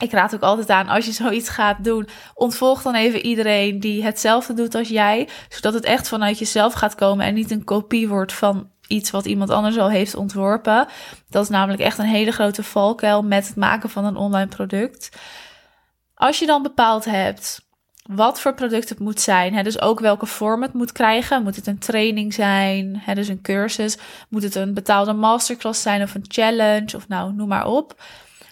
ik 0.00 0.12
raad 0.12 0.34
ook 0.34 0.42
altijd 0.42 0.70
aan, 0.70 0.88
als 0.88 1.06
je 1.06 1.12
zoiets 1.12 1.48
gaat 1.48 1.84
doen, 1.84 2.08
ontvolg 2.34 2.82
dan 2.82 2.94
even 2.94 3.20
iedereen 3.20 3.80
die 3.80 4.04
hetzelfde 4.04 4.54
doet 4.54 4.74
als 4.74 4.88
jij, 4.88 5.28
zodat 5.48 5.74
het 5.74 5.84
echt 5.84 6.08
vanuit 6.08 6.38
jezelf 6.38 6.72
gaat 6.72 6.94
komen 6.94 7.26
en 7.26 7.34
niet 7.34 7.50
een 7.50 7.64
kopie 7.64 8.08
wordt 8.08 8.32
van 8.32 8.70
iets 8.86 9.10
wat 9.10 9.26
iemand 9.26 9.50
anders 9.50 9.78
al 9.78 9.90
heeft 9.90 10.14
ontworpen. 10.14 10.86
Dat 11.28 11.42
is 11.42 11.48
namelijk 11.48 11.82
echt 11.82 11.98
een 11.98 12.04
hele 12.04 12.32
grote 12.32 12.62
valkuil 12.62 13.22
met 13.22 13.46
het 13.46 13.56
maken 13.56 13.90
van 13.90 14.04
een 14.04 14.16
online 14.16 14.48
product. 14.48 15.08
Als 16.14 16.38
je 16.38 16.46
dan 16.46 16.62
bepaald 16.62 17.04
hebt 17.04 17.68
wat 18.02 18.40
voor 18.40 18.54
product 18.54 18.88
het 18.88 18.98
moet 18.98 19.20
zijn, 19.20 19.54
hè, 19.54 19.62
dus 19.62 19.80
ook 19.80 20.00
welke 20.00 20.26
vorm 20.26 20.62
het 20.62 20.72
moet 20.72 20.92
krijgen, 20.92 21.42
moet 21.42 21.56
het 21.56 21.66
een 21.66 21.78
training 21.78 22.34
zijn, 22.34 23.00
hè, 23.04 23.14
dus 23.14 23.28
een 23.28 23.42
cursus, 23.42 23.98
moet 24.28 24.42
het 24.42 24.54
een 24.54 24.74
betaalde 24.74 25.12
masterclass 25.12 25.82
zijn 25.82 26.02
of 26.02 26.14
een 26.14 26.24
challenge 26.28 26.96
of 26.96 27.08
nou, 27.08 27.32
noem 27.32 27.48
maar 27.48 27.66
op 27.66 27.94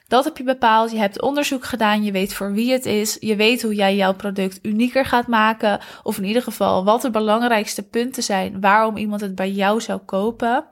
dat 0.08 0.24
heb 0.24 0.36
je 0.36 0.44
bepaald. 0.44 0.90
Je 0.90 0.98
hebt 0.98 1.22
onderzoek 1.22 1.64
gedaan. 1.64 2.04
Je 2.04 2.12
weet 2.12 2.34
voor 2.34 2.52
wie 2.52 2.72
het 2.72 2.86
is. 2.86 3.16
Je 3.20 3.36
weet 3.36 3.62
hoe 3.62 3.74
jij 3.74 3.96
jouw 3.96 4.14
product 4.14 4.58
unieker 4.62 5.04
gaat 5.04 5.26
maken. 5.26 5.80
Of 6.02 6.18
in 6.18 6.24
ieder 6.24 6.42
geval 6.42 6.84
wat 6.84 7.02
de 7.02 7.10
belangrijkste 7.10 7.82
punten 7.82 8.22
zijn 8.22 8.60
waarom 8.60 8.96
iemand 8.96 9.20
het 9.20 9.34
bij 9.34 9.50
jou 9.50 9.80
zou 9.80 9.98
kopen. 9.98 10.64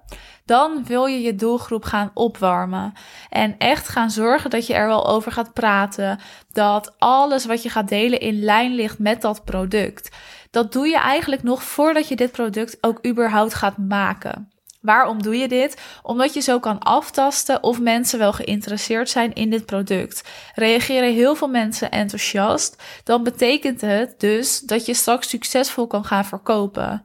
Dan 0.45 0.85
wil 0.85 1.07
je 1.07 1.21
je 1.21 1.35
doelgroep 1.35 1.85
gaan 1.85 2.11
opwarmen. 2.15 2.93
En 3.31 3.55
echt 3.59 3.89
gaan 3.89 4.11
zorgen 4.11 4.51
dat 4.51 4.67
je 4.67 4.75
er 4.75 4.87
wel 4.87 5.09
over 5.09 5.33
gaat 5.33 5.53
praten. 5.53 6.19
Dat 6.53 6.95
alles 6.99 7.45
wat 7.45 7.63
je 7.63 7.69
gaat 7.69 7.89
delen 7.89 8.21
in 8.21 8.43
lijn 8.43 8.75
ligt 8.75 8.99
met 8.99 9.23
dat 9.23 9.45
product. 9.45 10.17
Dat 10.51 10.73
doe 10.73 10.87
je 10.87 10.99
eigenlijk 10.99 11.43
nog 11.43 11.63
voordat 11.63 12.09
je 12.09 12.17
dit 12.17 12.33
product 12.33 12.79
ook 12.81 13.07
überhaupt 13.07 13.55
gaat 13.55 13.79
maken. 13.79 14.51
Waarom 14.81 15.23
doe 15.23 15.37
je 15.37 15.49
dit? 15.49 15.81
Omdat 16.03 16.35
je 16.35 16.41
zo 16.41 16.59
kan 16.59 16.79
aftasten 16.79 17.63
of 17.63 17.81
mensen 17.81 18.19
wel 18.19 18.33
geïnteresseerd 18.33 19.09
zijn 19.09 19.33
in 19.33 19.51
dit 19.51 19.67
product. 19.67 20.29
Reageren 20.55 21.15
heel 21.15 21.35
veel 21.35 21.49
mensen 21.49 21.91
enthousiast, 21.91 22.83
dan 23.05 23.23
betekent 23.23 23.81
het 23.81 24.15
dus 24.21 24.61
dat 24.61 24.87
je 24.87 24.95
straks 24.95 25.29
succesvol 25.29 25.87
kan 25.87 26.05
gaan 26.05 26.25
verkopen. 26.25 27.05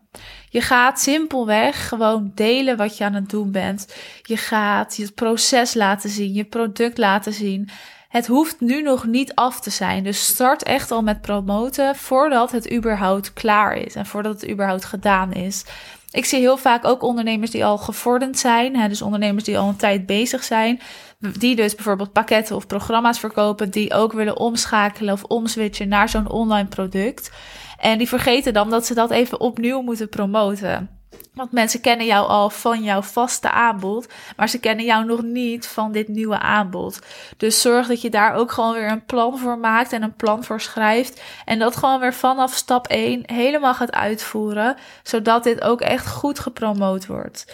Je 0.49 0.61
gaat 0.61 0.99
simpelweg 0.99 1.87
gewoon 1.87 2.31
delen 2.35 2.77
wat 2.77 2.97
je 2.97 3.03
aan 3.03 3.13
het 3.13 3.29
doen 3.29 3.51
bent. 3.51 3.95
Je 4.21 4.37
gaat 4.37 4.95
je 4.95 5.11
proces 5.11 5.73
laten 5.73 6.09
zien, 6.09 6.33
je 6.33 6.45
product 6.45 6.97
laten 6.97 7.33
zien. 7.33 7.69
Het 8.11 8.27
hoeft 8.27 8.59
nu 8.59 8.81
nog 8.81 9.05
niet 9.05 9.35
af 9.35 9.59
te 9.59 9.69
zijn. 9.69 10.03
Dus 10.03 10.25
start 10.25 10.63
echt 10.63 10.91
al 10.91 11.01
met 11.01 11.21
promoten 11.21 11.95
voordat 11.95 12.51
het 12.51 12.73
überhaupt 12.73 13.33
klaar 13.33 13.75
is 13.75 13.95
en 13.95 14.05
voordat 14.05 14.41
het 14.41 14.49
überhaupt 14.49 14.85
gedaan 14.85 15.33
is. 15.33 15.65
Ik 16.11 16.25
zie 16.25 16.39
heel 16.39 16.57
vaak 16.57 16.85
ook 16.85 17.03
ondernemers 17.03 17.51
die 17.51 17.65
al 17.65 17.77
gevorderd 17.77 18.39
zijn, 18.39 18.75
hè, 18.75 18.87
dus 18.87 19.01
ondernemers 19.01 19.43
die 19.43 19.57
al 19.57 19.67
een 19.67 19.75
tijd 19.75 20.05
bezig 20.05 20.43
zijn, 20.43 20.79
die 21.19 21.55
dus 21.55 21.75
bijvoorbeeld 21.75 22.11
pakketten 22.11 22.55
of 22.55 22.67
programma's 22.67 23.19
verkopen, 23.19 23.71
die 23.71 23.93
ook 23.93 24.13
willen 24.13 24.37
omschakelen 24.37 25.13
of 25.13 25.23
omswitchen 25.23 25.87
naar 25.87 26.09
zo'n 26.09 26.29
online 26.29 26.67
product. 26.67 27.31
En 27.77 27.97
die 27.97 28.07
vergeten 28.07 28.53
dan 28.53 28.69
dat 28.69 28.85
ze 28.85 28.93
dat 28.93 29.11
even 29.11 29.39
opnieuw 29.39 29.81
moeten 29.81 30.09
promoten. 30.09 31.00
Want 31.33 31.51
mensen 31.51 31.81
kennen 31.81 32.05
jou 32.05 32.27
al 32.27 32.49
van 32.49 32.83
jouw 32.83 33.01
vaste 33.01 33.51
aanbod, 33.51 34.07
maar 34.35 34.49
ze 34.49 34.59
kennen 34.59 34.85
jou 34.85 35.05
nog 35.05 35.21
niet 35.21 35.67
van 35.67 35.91
dit 35.91 36.07
nieuwe 36.07 36.39
aanbod. 36.39 36.99
Dus 37.37 37.61
zorg 37.61 37.87
dat 37.87 38.01
je 38.01 38.09
daar 38.09 38.33
ook 38.33 38.51
gewoon 38.51 38.73
weer 38.73 38.91
een 38.91 39.05
plan 39.05 39.37
voor 39.37 39.57
maakt 39.57 39.93
en 39.93 40.03
een 40.03 40.15
plan 40.15 40.43
voor 40.43 40.61
schrijft. 40.61 41.21
En 41.45 41.59
dat 41.59 41.75
gewoon 41.75 41.99
weer 41.99 42.13
vanaf 42.13 42.53
stap 42.53 42.87
1 42.87 43.23
helemaal 43.25 43.73
gaat 43.73 43.91
uitvoeren, 43.91 44.75
zodat 45.03 45.43
dit 45.43 45.61
ook 45.61 45.81
echt 45.81 46.07
goed 46.07 46.39
gepromoot 46.39 47.05
wordt. 47.05 47.45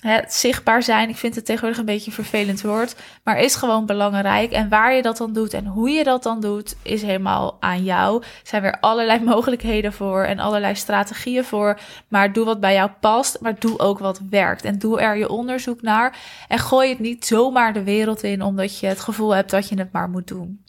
Het 0.00 0.34
zichtbaar 0.34 0.82
zijn, 0.82 1.08
ik 1.08 1.16
vind 1.16 1.34
het 1.34 1.44
tegenwoordig 1.44 1.78
een 1.78 1.84
beetje 1.84 2.06
een 2.06 2.24
vervelend 2.24 2.60
woord, 2.62 2.96
maar 3.24 3.38
is 3.38 3.54
gewoon 3.54 3.86
belangrijk. 3.86 4.52
En 4.52 4.68
waar 4.68 4.94
je 4.94 5.02
dat 5.02 5.16
dan 5.16 5.32
doet 5.32 5.54
en 5.54 5.66
hoe 5.66 5.90
je 5.90 6.04
dat 6.04 6.22
dan 6.22 6.40
doet, 6.40 6.76
is 6.82 7.02
helemaal 7.02 7.56
aan 7.60 7.84
jou. 7.84 8.22
Er 8.22 8.28
zijn 8.42 8.62
weer 8.62 8.80
allerlei 8.80 9.24
mogelijkheden 9.34 9.92
voor 9.92 10.22
en 10.22 10.38
allerlei 10.38 10.74
strategieën 10.74 11.44
voor. 11.44 11.78
Maar 12.08 12.32
doe 12.32 12.44
wat 12.44 12.60
bij 12.60 12.74
jou 12.74 12.90
past, 13.00 13.40
maar 13.40 13.58
doe 13.58 13.78
ook 13.78 13.98
wat 13.98 14.20
werkt. 14.30 14.64
En 14.64 14.78
doe 14.78 15.00
er 15.00 15.16
je 15.16 15.28
onderzoek 15.28 15.82
naar. 15.82 16.18
En 16.48 16.58
gooi 16.58 16.88
het 16.88 16.98
niet 16.98 17.26
zomaar 17.26 17.72
de 17.72 17.82
wereld 17.82 18.22
in, 18.22 18.42
omdat 18.42 18.78
je 18.78 18.86
het 18.86 19.00
gevoel 19.00 19.34
hebt 19.34 19.50
dat 19.50 19.68
je 19.68 19.78
het 19.78 19.92
maar 19.92 20.08
moet 20.08 20.28
doen. 20.28 20.64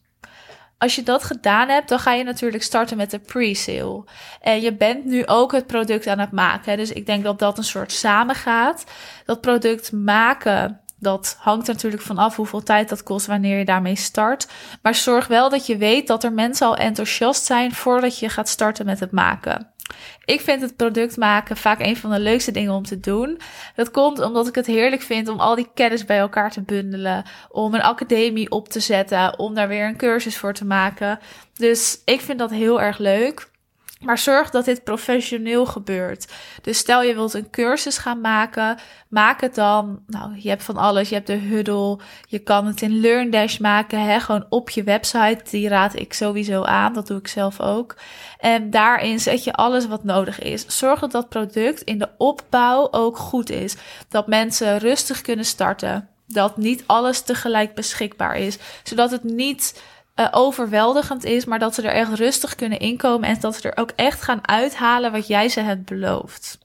Als 0.82 0.96
je 0.96 1.04
dat 1.04 1.24
gedaan 1.24 1.70
hebt, 1.70 1.90
dan 1.90 2.00
ga 2.00 2.14
je 2.14 2.24
natuurlijk 2.24 2.64
starten 2.64 2.98
met 2.98 3.12
de 3.12 3.20
pre-sale. 3.20 4.04
En 4.42 4.62
je 4.62 4.74
bent 4.74 5.06
nu 5.06 5.26
ook 5.26 5.52
het 5.52 5.68
product 5.68 6.08
aan 6.08 6.20
het 6.20 6.32
maken. 6.32 6.78
Dus 6.78 6.92
ik 6.92 7.06
denk 7.06 7.24
dat 7.24 7.40
dat 7.40 7.58
een 7.58 7.64
soort 7.64 7.92
samengaat. 7.92 8.84
Dat 9.26 9.42
product 9.42 9.92
maken, 9.92 10.80
dat 11.00 11.38
hangt 11.40 11.68
natuurlijk 11.68 12.02
vanaf 12.02 12.36
hoeveel 12.36 12.64
tijd 12.64 12.90
dat 12.90 13.04
kost 13.04 13.26
wanneer 13.26 13.58
je 13.58 13.66
daarmee 13.66 13.96
start. 13.96 14.48
Maar 14.82 14.96
zorg 14.96 15.28
wel 15.28 15.50
dat 15.50 15.66
je 15.66 15.78
weet 15.78 16.08
dat 16.08 16.24
er 16.24 16.34
mensen 16.34 16.68
al 16.68 16.78
enthousiast 16.78 17.46
zijn 17.46 17.72
voordat 17.72 18.20
je 18.20 18.30
gaat 18.30 18.50
starten 18.50 18.86
met 18.86 19.00
het 19.00 19.12
maken. 19.12 19.72
Ik 20.26 20.42
vind 20.42 20.62
het 20.62 20.76
product 20.76 21.18
maken 21.18 21.58
vaak 21.58 21.80
een 21.80 21.98
van 21.98 22.12
de 22.12 22.20
leukste 22.20 22.52
dingen 22.52 22.74
om 22.74 22.84
te 22.84 23.00
doen. 23.00 23.40
Dat 23.76 23.92
komt 23.92 24.20
omdat 24.20 24.48
ik 24.48 24.56
het 24.56 24.66
heerlijk 24.66 25.02
vind 25.02 25.28
om 25.28 25.40
al 25.40 25.56
die 25.56 25.70
kennis 25.74 26.06
bij 26.06 26.18
elkaar 26.18 26.52
te 26.52 26.62
bundelen. 26.62 27.24
Om 27.50 27.74
een 27.74 27.82
academie 27.82 28.52
op 28.52 28.70
te 28.70 28.80
zetten. 28.80 29.40
Om 29.40 29.54
daar 29.54 29.68
weer 29.68 29.86
een 29.86 29.98
cursus 29.98 30.38
voor 30.38 30.54
te 30.54 30.66
maken. 30.66 31.20
Dus 31.54 32.02
ik 32.06 32.22
vind 32.22 32.40
dat 32.40 32.52
heel 32.52 32.82
erg 32.82 32.98
leuk. 32.98 33.51
Maar 34.02 34.18
zorg 34.18 34.50
dat 34.50 34.66
dit 34.66 34.84
professioneel 34.84 35.66
gebeurt. 35.66 36.32
Dus 36.62 36.78
stel 36.78 37.04
je 37.04 37.14
wilt 37.14 37.34
een 37.34 37.50
cursus 37.50 37.98
gaan 37.98 38.22
maken, 38.22 38.78
maak 39.08 39.42
het 39.42 39.56
dan. 39.56 40.04
Nou, 40.08 40.36
je 40.38 40.50
hebt 40.50 40.64
van 40.64 40.78
alles. 40.78 41.10
Je 41.10 41.16
hebt 41.16 41.28
de 41.28 41.34
Huddle. 41.34 42.00
Je 42.28 42.40
kan 42.40 42.66
het 42.66 42.82
in 42.82 43.00
LearnDash 43.00 43.58
maken, 43.58 44.02
hè, 44.02 44.20
gewoon 44.20 44.46
op 44.50 44.70
je 44.70 44.84
website. 44.84 45.42
Die 45.50 45.68
raad 45.68 46.00
ik 46.00 46.14
sowieso 46.14 46.64
aan. 46.64 46.94
Dat 46.94 47.08
doe 47.08 47.18
ik 47.18 47.28
zelf 47.28 47.60
ook. 47.60 47.96
En 48.38 48.70
daarin 48.70 49.20
zet 49.20 49.44
je 49.44 49.54
alles 49.54 49.88
wat 49.88 50.04
nodig 50.04 50.40
is. 50.40 50.66
Zorg 50.78 51.00
dat 51.00 51.12
dat 51.12 51.30
product 51.30 51.82
in 51.82 52.00
de 52.00 52.10
opbouw 52.18 52.88
ook 52.92 53.18
goed 53.18 53.50
is. 53.50 53.76
Dat 54.10 54.28
mensen 54.28 54.78
rustig 54.78 55.22
kunnen 55.22 55.46
starten. 55.46 56.10
Dat 56.28 56.58
niet 56.58 56.84
alles 56.86 57.22
tegelijk 57.22 57.76
beschikbaar 57.76 58.38
is. 58.38 58.58
Zodat 58.84 59.12
het 59.12 59.24
niet 59.24 59.82
uh, 60.16 60.28
overweldigend 60.32 61.24
is, 61.24 61.46
maar 61.46 61.60
dat 61.60 61.76
ze 61.76 61.82
er 61.82 61.94
echt 61.94 62.14
rustig 62.14 62.56
kunnen 62.56 62.80
inkomen 62.80 63.30
en 63.30 63.40
dat 63.40 63.56
ze 63.56 63.70
er 63.70 63.82
ook 63.82 63.92
echt 63.96 64.22
gaan 64.22 64.48
uithalen 64.48 65.12
wat 65.12 65.28
jij 65.28 65.50
ze 65.50 65.60
hebt 65.60 65.86
beloofd. 65.86 66.60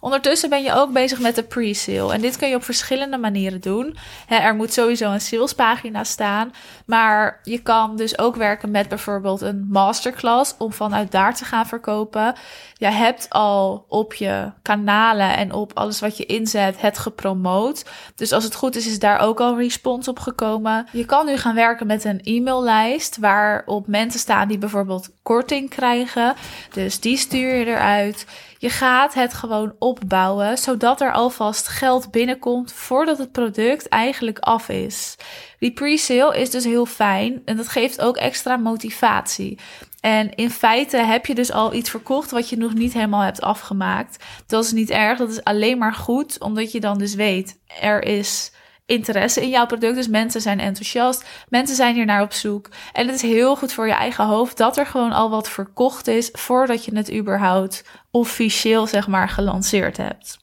Ondertussen 0.00 0.50
ben 0.50 0.62
je 0.62 0.74
ook 0.74 0.92
bezig 0.92 1.20
met 1.20 1.34
de 1.34 1.42
pre-sale. 1.42 2.12
En 2.12 2.20
dit 2.20 2.36
kun 2.36 2.48
je 2.48 2.54
op 2.54 2.64
verschillende 2.64 3.18
manieren 3.18 3.60
doen. 3.60 3.96
er 4.28 4.54
moet 4.54 4.72
sowieso 4.72 5.12
een 5.12 5.20
salespagina 5.20 6.04
staan. 6.04 6.52
Maar 6.86 7.40
je 7.42 7.62
kan 7.62 7.96
dus 7.96 8.18
ook 8.18 8.36
werken 8.36 8.70
met 8.70 8.88
bijvoorbeeld 8.88 9.40
een 9.40 9.66
masterclass 9.70 10.54
om 10.58 10.72
vanuit 10.72 11.10
daar 11.10 11.34
te 11.34 11.44
gaan 11.44 11.66
verkopen. 11.66 12.34
Je 12.74 12.86
hebt 12.86 13.30
al 13.30 13.84
op 13.88 14.14
je 14.14 14.52
kanalen 14.62 15.36
en 15.36 15.52
op 15.52 15.72
alles 15.74 16.00
wat 16.00 16.16
je 16.16 16.26
inzet 16.26 16.80
het 16.80 16.98
gepromoot. 16.98 17.84
Dus 18.14 18.32
als 18.32 18.44
het 18.44 18.54
goed 18.54 18.76
is, 18.76 18.86
is 18.86 18.98
daar 18.98 19.18
ook 19.20 19.40
al 19.40 19.56
respons 19.56 20.08
op 20.08 20.18
gekomen. 20.18 20.86
Je 20.92 21.04
kan 21.04 21.26
nu 21.26 21.36
gaan 21.36 21.54
werken 21.54 21.86
met 21.86 22.04
een 22.04 22.20
e-maillijst 22.22 23.16
waarop 23.16 23.86
mensen 23.86 24.20
staan 24.20 24.48
die 24.48 24.58
bijvoorbeeld 24.58 25.10
korting 25.22 25.70
krijgen. 25.70 26.34
Dus 26.72 27.00
die 27.00 27.16
stuur 27.16 27.54
je 27.54 27.64
eruit. 27.66 28.26
Je 28.58 28.70
gaat 28.70 29.14
het 29.14 29.34
gewoon 29.34 29.74
opbouwen, 29.78 30.58
zodat 30.58 31.00
er 31.00 31.12
alvast 31.12 31.68
geld 31.68 32.10
binnenkomt 32.10 32.72
voordat 32.72 33.18
het 33.18 33.32
product 33.32 33.88
eigenlijk 33.88 34.38
af 34.38 34.68
is. 34.68 35.16
Die 35.58 35.72
pre-sale 35.72 36.38
is 36.38 36.50
dus 36.50 36.64
heel 36.64 36.86
fijn 36.86 37.42
en 37.44 37.56
dat 37.56 37.68
geeft 37.68 38.00
ook 38.00 38.16
extra 38.16 38.56
motivatie. 38.56 39.58
En 40.00 40.34
in 40.34 40.50
feite 40.50 40.96
heb 40.96 41.26
je 41.26 41.34
dus 41.34 41.52
al 41.52 41.74
iets 41.74 41.90
verkocht 41.90 42.30
wat 42.30 42.48
je 42.48 42.56
nog 42.56 42.74
niet 42.74 42.92
helemaal 42.92 43.20
hebt 43.20 43.40
afgemaakt. 43.40 44.24
Dat 44.46 44.64
is 44.64 44.72
niet 44.72 44.90
erg, 44.90 45.18
dat 45.18 45.30
is 45.30 45.44
alleen 45.44 45.78
maar 45.78 45.94
goed, 45.94 46.40
omdat 46.40 46.72
je 46.72 46.80
dan 46.80 46.98
dus 46.98 47.14
weet, 47.14 47.58
er 47.80 48.02
is 48.02 48.52
interesse 48.88 49.42
in 49.42 49.48
jouw 49.48 49.66
product. 49.66 49.94
Dus 49.94 50.08
mensen 50.08 50.40
zijn 50.40 50.60
enthousiast. 50.60 51.24
Mensen 51.48 51.76
zijn 51.76 51.94
hier 51.94 52.04
naar 52.04 52.22
op 52.22 52.32
zoek. 52.32 52.68
En 52.92 53.06
het 53.06 53.14
is 53.14 53.22
heel 53.22 53.56
goed 53.56 53.72
voor 53.72 53.86
je 53.86 53.92
eigen 53.92 54.24
hoofd 54.24 54.56
dat 54.56 54.76
er 54.76 54.86
gewoon 54.86 55.12
al 55.12 55.30
wat 55.30 55.48
verkocht 55.48 56.06
is 56.06 56.28
voordat 56.32 56.84
je 56.84 56.96
het 56.96 57.12
überhaupt 57.12 57.84
officieel, 58.10 58.86
zeg 58.86 59.08
maar, 59.08 59.28
gelanceerd 59.28 59.96
hebt. 59.96 60.38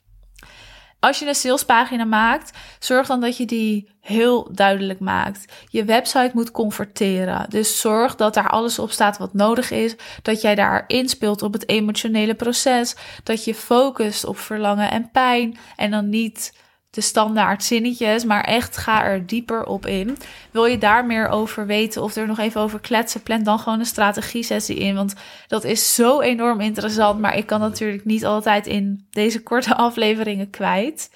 Als 1.00 1.20
je 1.20 1.28
een 1.28 1.36
salespagina 1.36 2.04
maakt, 2.04 2.58
zorg 2.80 3.08
dan 3.08 3.22
dat 3.22 3.38
je 3.38 3.46
die 3.46 3.90
heel 4.02 4.50
duidelijk 4.52 5.00
maakt. 5.00 5.54
Je 5.70 5.86
website 5.86 6.32
moet 6.34 6.52
converteren. 6.52 7.46
Dus 7.50 7.80
zorg 7.80 8.16
dat 8.16 8.34
daar 8.34 8.50
alles 8.50 8.80
op 8.80 8.92
staat 8.92 9.18
wat 9.18 9.34
nodig 9.34 9.72
is. 9.72 9.96
Dat 10.22 10.42
jij 10.42 10.56
daar 10.56 10.84
inspeelt 10.88 11.42
op 11.42 11.54
het 11.54 11.70
emotionele 11.70 12.36
proces. 12.36 12.96
Dat 13.24 13.44
je 13.44 13.56
focust 13.56 14.26
op 14.26 14.38
verlangen 14.38 14.92
en 14.92 15.12
pijn. 15.12 15.58
En 15.76 15.92
dan 15.92 16.10
niet 16.10 16.54
de 16.96 17.02
standaard 17.02 17.64
zinnetjes, 17.64 18.26
maar 18.26 18.44
echt 18.44 18.78
ga 18.78 19.04
er 19.04 19.26
dieper 19.26 19.66
op 19.66 19.86
in. 19.86 20.18
Wil 20.52 20.66
je 20.66 20.78
daar 20.78 21.06
meer 21.06 21.28
over 21.28 21.66
weten 21.66 22.02
of 22.02 22.16
er 22.16 22.28
nog 22.28 22.40
even 22.40 22.62
over 22.62 22.80
kletsen, 22.80 23.24
plan 23.24 23.44
dan 23.44 23.60
gewoon 23.60 23.80
een 23.80 23.86
strategie-sessie 23.86 24.78
in, 24.78 24.96
want 24.96 25.14
dat 25.48 25.64
is 25.64 25.96
zo 25.96 26.22
enorm 26.22 26.62
interessant, 26.62 27.20
maar 27.20 27.38
ik 27.38 27.46
kan 27.46 27.60
natuurlijk 27.60 28.06
niet 28.06 28.26
altijd 28.26 28.68
in 28.68 29.06
deze 29.10 29.44
korte 29.44 29.76
afleveringen 29.86 30.50
kwijt. 30.50 31.10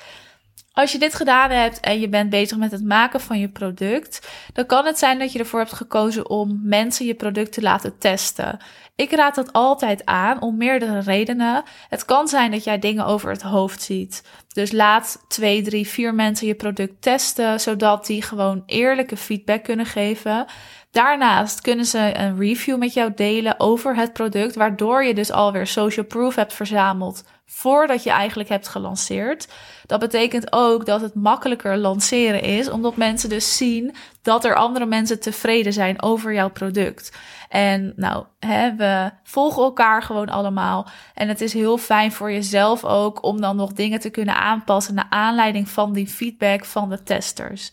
Als 0.79 0.91
je 0.91 0.97
dit 0.97 1.15
gedaan 1.15 1.51
hebt 1.51 1.79
en 1.79 1.99
je 1.99 2.09
bent 2.09 2.29
bezig 2.29 2.57
met 2.57 2.71
het 2.71 2.83
maken 2.83 3.19
van 3.19 3.39
je 3.39 3.49
product, 3.49 4.29
dan 4.53 4.65
kan 4.65 4.85
het 4.85 4.97
zijn 4.97 5.19
dat 5.19 5.31
je 5.31 5.39
ervoor 5.39 5.59
hebt 5.59 5.73
gekozen 5.73 6.29
om 6.29 6.59
mensen 6.63 7.05
je 7.05 7.13
product 7.13 7.51
te 7.53 7.61
laten 7.61 7.97
testen. 7.97 8.57
Ik 8.95 9.11
raad 9.11 9.35
dat 9.35 9.53
altijd 9.53 10.05
aan 10.05 10.41
om 10.41 10.57
meerdere 10.57 10.99
redenen. 10.99 11.63
Het 11.89 12.05
kan 12.05 12.27
zijn 12.27 12.51
dat 12.51 12.63
jij 12.63 12.79
dingen 12.79 13.05
over 13.05 13.29
het 13.29 13.41
hoofd 13.41 13.81
ziet. 13.81 14.23
Dus 14.47 14.71
laat 14.71 15.25
twee, 15.27 15.61
drie, 15.61 15.87
vier 15.87 16.13
mensen 16.13 16.47
je 16.47 16.55
product 16.55 17.01
testen, 17.01 17.59
zodat 17.59 18.05
die 18.05 18.21
gewoon 18.21 18.63
eerlijke 18.65 19.17
feedback 19.17 19.63
kunnen 19.63 19.85
geven. 19.85 20.45
Daarnaast 20.91 21.61
kunnen 21.61 21.85
ze 21.85 22.11
een 22.13 22.39
review 22.39 22.77
met 22.77 22.93
jou 22.93 23.11
delen 23.15 23.59
over 23.59 23.95
het 23.95 24.13
product, 24.13 24.55
waardoor 24.55 25.03
je 25.03 25.13
dus 25.13 25.31
alweer 25.31 25.67
social 25.67 26.05
proof 26.05 26.35
hebt 26.35 26.53
verzameld 26.53 27.23
voordat 27.51 28.03
je 28.03 28.09
eigenlijk 28.09 28.49
hebt 28.49 28.67
gelanceerd. 28.67 29.47
Dat 29.85 29.99
betekent 29.99 30.53
ook 30.53 30.85
dat 30.85 31.01
het 31.01 31.13
makkelijker 31.13 31.77
lanceren 31.77 32.41
is, 32.41 32.69
omdat 32.69 32.95
mensen 32.95 33.29
dus 33.29 33.57
zien 33.57 33.95
dat 34.21 34.45
er 34.45 34.55
andere 34.55 34.85
mensen 34.85 35.19
tevreden 35.19 35.73
zijn 35.73 36.01
over 36.01 36.33
jouw 36.33 36.49
product. 36.49 37.17
En 37.49 37.93
nou, 37.95 38.25
hè, 38.39 38.75
we 38.75 39.11
volgen 39.23 39.63
elkaar 39.63 40.03
gewoon 40.03 40.29
allemaal. 40.29 40.87
En 41.13 41.27
het 41.27 41.41
is 41.41 41.53
heel 41.53 41.77
fijn 41.77 42.11
voor 42.11 42.31
jezelf 42.31 42.85
ook 42.85 43.23
om 43.23 43.41
dan 43.41 43.55
nog 43.55 43.73
dingen 43.73 43.99
te 43.99 44.09
kunnen 44.09 44.35
aanpassen 44.35 44.93
naar 44.93 45.07
aanleiding 45.09 45.69
van 45.69 45.93
die 45.93 46.07
feedback 46.07 46.65
van 46.65 46.89
de 46.89 47.03
testers. 47.03 47.71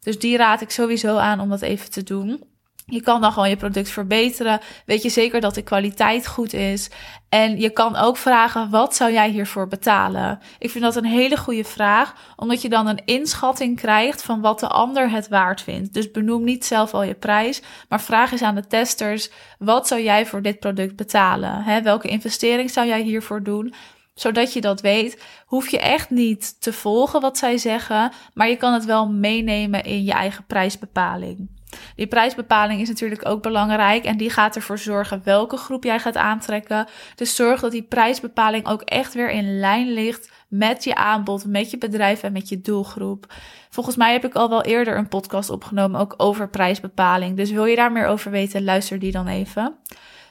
Dus 0.00 0.18
die 0.18 0.36
raad 0.36 0.60
ik 0.60 0.70
sowieso 0.70 1.16
aan 1.16 1.40
om 1.40 1.48
dat 1.48 1.62
even 1.62 1.90
te 1.90 2.02
doen. 2.02 2.44
Je 2.88 3.02
kan 3.02 3.20
dan 3.20 3.32
gewoon 3.32 3.48
je 3.48 3.56
product 3.56 3.88
verbeteren. 3.88 4.60
Weet 4.84 5.02
je 5.02 5.08
zeker 5.08 5.40
dat 5.40 5.54
de 5.54 5.62
kwaliteit 5.62 6.26
goed 6.26 6.52
is. 6.52 6.90
En 7.28 7.60
je 7.60 7.70
kan 7.70 7.96
ook 7.96 8.16
vragen: 8.16 8.70
wat 8.70 8.96
zou 8.96 9.12
jij 9.12 9.30
hiervoor 9.30 9.68
betalen? 9.68 10.38
Ik 10.58 10.70
vind 10.70 10.84
dat 10.84 10.96
een 10.96 11.04
hele 11.04 11.36
goede 11.36 11.64
vraag, 11.64 12.14
omdat 12.36 12.62
je 12.62 12.68
dan 12.68 12.86
een 12.86 13.02
inschatting 13.04 13.76
krijgt 13.76 14.22
van 14.22 14.40
wat 14.40 14.60
de 14.60 14.68
ander 14.68 15.10
het 15.10 15.28
waard 15.28 15.60
vindt. 15.60 15.94
Dus 15.94 16.10
benoem 16.10 16.44
niet 16.44 16.64
zelf 16.64 16.94
al 16.94 17.02
je 17.02 17.14
prijs, 17.14 17.62
maar 17.88 18.00
vraag 18.00 18.32
eens 18.32 18.42
aan 18.42 18.54
de 18.54 18.66
testers: 18.66 19.30
wat 19.58 19.86
zou 19.86 20.02
jij 20.02 20.26
voor 20.26 20.42
dit 20.42 20.60
product 20.60 20.96
betalen? 20.96 21.82
Welke 21.82 22.08
investering 22.08 22.70
zou 22.70 22.86
jij 22.86 23.02
hiervoor 23.02 23.42
doen? 23.42 23.74
Zodat 24.14 24.52
je 24.52 24.60
dat 24.60 24.80
weet, 24.80 25.22
hoef 25.46 25.68
je 25.68 25.78
echt 25.78 26.10
niet 26.10 26.60
te 26.60 26.72
volgen 26.72 27.20
wat 27.20 27.38
zij 27.38 27.58
zeggen, 27.58 28.12
maar 28.34 28.48
je 28.48 28.56
kan 28.56 28.72
het 28.72 28.84
wel 28.84 29.08
meenemen 29.08 29.84
in 29.84 30.04
je 30.04 30.12
eigen 30.12 30.44
prijsbepaling. 30.46 31.55
Die 31.96 32.06
prijsbepaling 32.06 32.80
is 32.80 32.88
natuurlijk 32.88 33.28
ook 33.28 33.42
belangrijk 33.42 34.04
en 34.04 34.16
die 34.16 34.30
gaat 34.30 34.56
ervoor 34.56 34.78
zorgen 34.78 35.20
welke 35.24 35.56
groep 35.56 35.84
jij 35.84 35.98
gaat 35.98 36.16
aantrekken. 36.16 36.86
Dus 37.14 37.34
zorg 37.34 37.60
dat 37.60 37.72
die 37.72 37.82
prijsbepaling 37.82 38.66
ook 38.66 38.82
echt 38.82 39.14
weer 39.14 39.30
in 39.30 39.58
lijn 39.58 39.92
ligt 39.92 40.30
met 40.48 40.84
je 40.84 40.94
aanbod, 40.94 41.46
met 41.46 41.70
je 41.70 41.78
bedrijf 41.78 42.22
en 42.22 42.32
met 42.32 42.48
je 42.48 42.60
doelgroep. 42.60 43.32
Volgens 43.70 43.96
mij 43.96 44.12
heb 44.12 44.24
ik 44.24 44.34
al 44.34 44.48
wel 44.48 44.62
eerder 44.62 44.96
een 44.96 45.08
podcast 45.08 45.50
opgenomen 45.50 46.00
ook 46.00 46.14
over 46.16 46.48
prijsbepaling. 46.48 47.36
Dus 47.36 47.50
wil 47.50 47.64
je 47.64 47.76
daar 47.76 47.92
meer 47.92 48.06
over 48.06 48.30
weten, 48.30 48.64
luister 48.64 48.98
die 48.98 49.12
dan 49.12 49.26
even. 49.26 49.74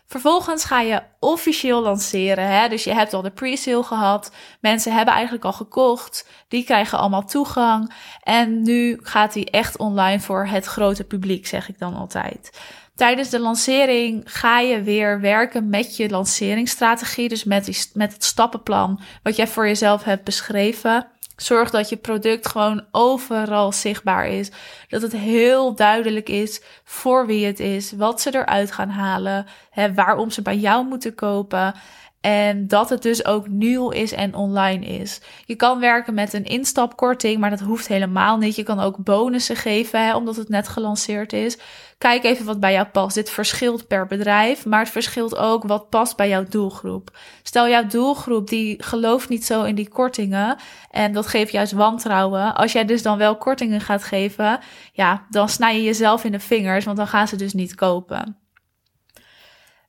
Vervolgens 0.08 0.64
ga 0.64 0.82
je 0.82 1.02
officieel 1.20 1.82
lanceren. 1.82 2.48
Hè? 2.48 2.68
Dus 2.70 2.84
je 2.84 2.94
hebt 2.94 3.14
al 3.14 3.22
de 3.22 3.32
pre-sale 3.32 3.84
gehad. 3.84 4.32
Mensen 4.60 4.94
hebben 4.94 5.14
eigenlijk 5.14 5.46
al 5.46 5.54
gekocht. 5.54 6.28
Die 6.48 6.64
krijgen 6.64 6.98
allemaal 6.98 7.26
toegang. 7.26 7.94
En 8.24 8.62
nu 8.62 9.00
gaat 9.02 9.34
die 9.34 9.50
echt 9.50 9.78
online 9.78 10.20
voor 10.20 10.46
het 10.46 10.66
grote 10.66 11.04
publiek, 11.04 11.48
zeg 11.48 11.70
ik 11.70 11.80
dan 11.80 11.96
altijd. 11.96 12.60
Tijdens 12.96 13.30
de 13.30 13.40
lancering 13.40 14.24
ga 14.26 14.60
je 14.60 14.82
weer 14.82 15.22
werken 15.22 15.70
met 15.70 15.98
je 15.98 16.10
lanceringsstrategie. 16.10 17.30
Dus 17.30 17.44
met, 17.44 17.92
met 17.94 18.14
het 18.14 18.24
stappenplan 18.24 19.02
wat 19.24 19.36
jij 19.36 19.48
voor 19.48 19.68
jezelf 19.68 20.04
hebt 20.04 20.24
beschreven. 20.24 21.08
Zorg 21.36 21.70
dat 21.70 21.90
je 21.90 21.98
product 21.98 22.48
gewoon 22.48 22.86
overal 22.92 23.72
zichtbaar 23.72 24.28
is. 24.28 24.52
Dat 24.88 25.02
het 25.02 25.12
heel 25.12 25.76
duidelijk 25.76 26.30
is 26.30 26.62
voor 26.84 27.26
wie 27.26 27.46
het 27.46 27.60
is, 27.60 27.92
wat 27.92 28.22
ze 28.22 28.36
eruit 28.36 28.72
gaan 28.72 28.90
halen, 28.90 29.46
hè, 29.70 29.94
waarom 29.94 30.30
ze 30.30 30.42
bij 30.42 30.58
jou 30.58 30.86
moeten 30.86 31.16
kopen. 31.16 31.74
En 32.22 32.68
dat 32.68 32.90
het 32.90 33.02
dus 33.02 33.26
ook 33.26 33.48
nieuw 33.48 33.90
is 33.90 34.12
en 34.12 34.36
online 34.36 34.86
is. 34.86 35.22
Je 35.46 35.56
kan 35.56 35.80
werken 35.80 36.14
met 36.14 36.34
een 36.34 36.44
instapkorting, 36.44 37.40
maar 37.40 37.50
dat 37.50 37.60
hoeft 37.60 37.88
helemaal 37.88 38.38
niet. 38.38 38.56
Je 38.56 38.64
kan 38.64 38.80
ook 38.80 38.98
bonussen 38.98 39.56
geven, 39.56 40.16
omdat 40.16 40.36
het 40.36 40.50
net 40.50 40.68
gelanceerd 40.68 41.34
is. 41.34 41.58
Kijk 41.98 42.24
even 42.24 42.46
wat 42.46 42.60
bij 42.60 42.74
jou 42.74 42.88
past. 42.88 43.16
Dit 43.16 43.30
verschilt 43.30 43.88
per 43.88 44.08
bedrijf, 44.08 44.66
maar 44.66 44.80
het 44.80 44.90
verschilt 44.90 45.36
ook 45.36 45.64
wat 45.64 45.90
past 45.90 46.16
bij 46.18 46.30
jouw 46.30 46.44
doelgroep. 46.44 47.18
Stel 47.44 47.70
jouw 47.70 47.86
doelgroep 47.88 48.48
die 48.48 48.84
gelooft 48.84 49.30
niet 49.30 49.46
zo 49.46 49.64
in 49.64 49.76
die 49.76 49.90
kortingen 49.90 50.58
en 50.92 51.14
dat 51.14 51.28
geeft 51.28 51.52
juist 51.52 51.72
wantrouwen. 51.72 52.56
Als 52.56 52.72
jij 52.72 52.86
dus 52.86 53.02
dan 53.02 53.18
wel 53.18 53.38
kortingen 53.38 53.82
gaat 53.82 54.04
geven, 54.04 54.60
ja, 54.94 55.26
dan 55.30 55.50
snij 55.50 55.76
je 55.76 55.84
jezelf 55.84 56.24
in 56.24 56.32
de 56.32 56.40
vingers, 56.40 56.86
want 56.86 56.98
dan 56.98 57.08
gaan 57.08 57.28
ze 57.28 57.36
dus 57.36 57.54
niet 57.54 57.76
kopen. 57.76 58.45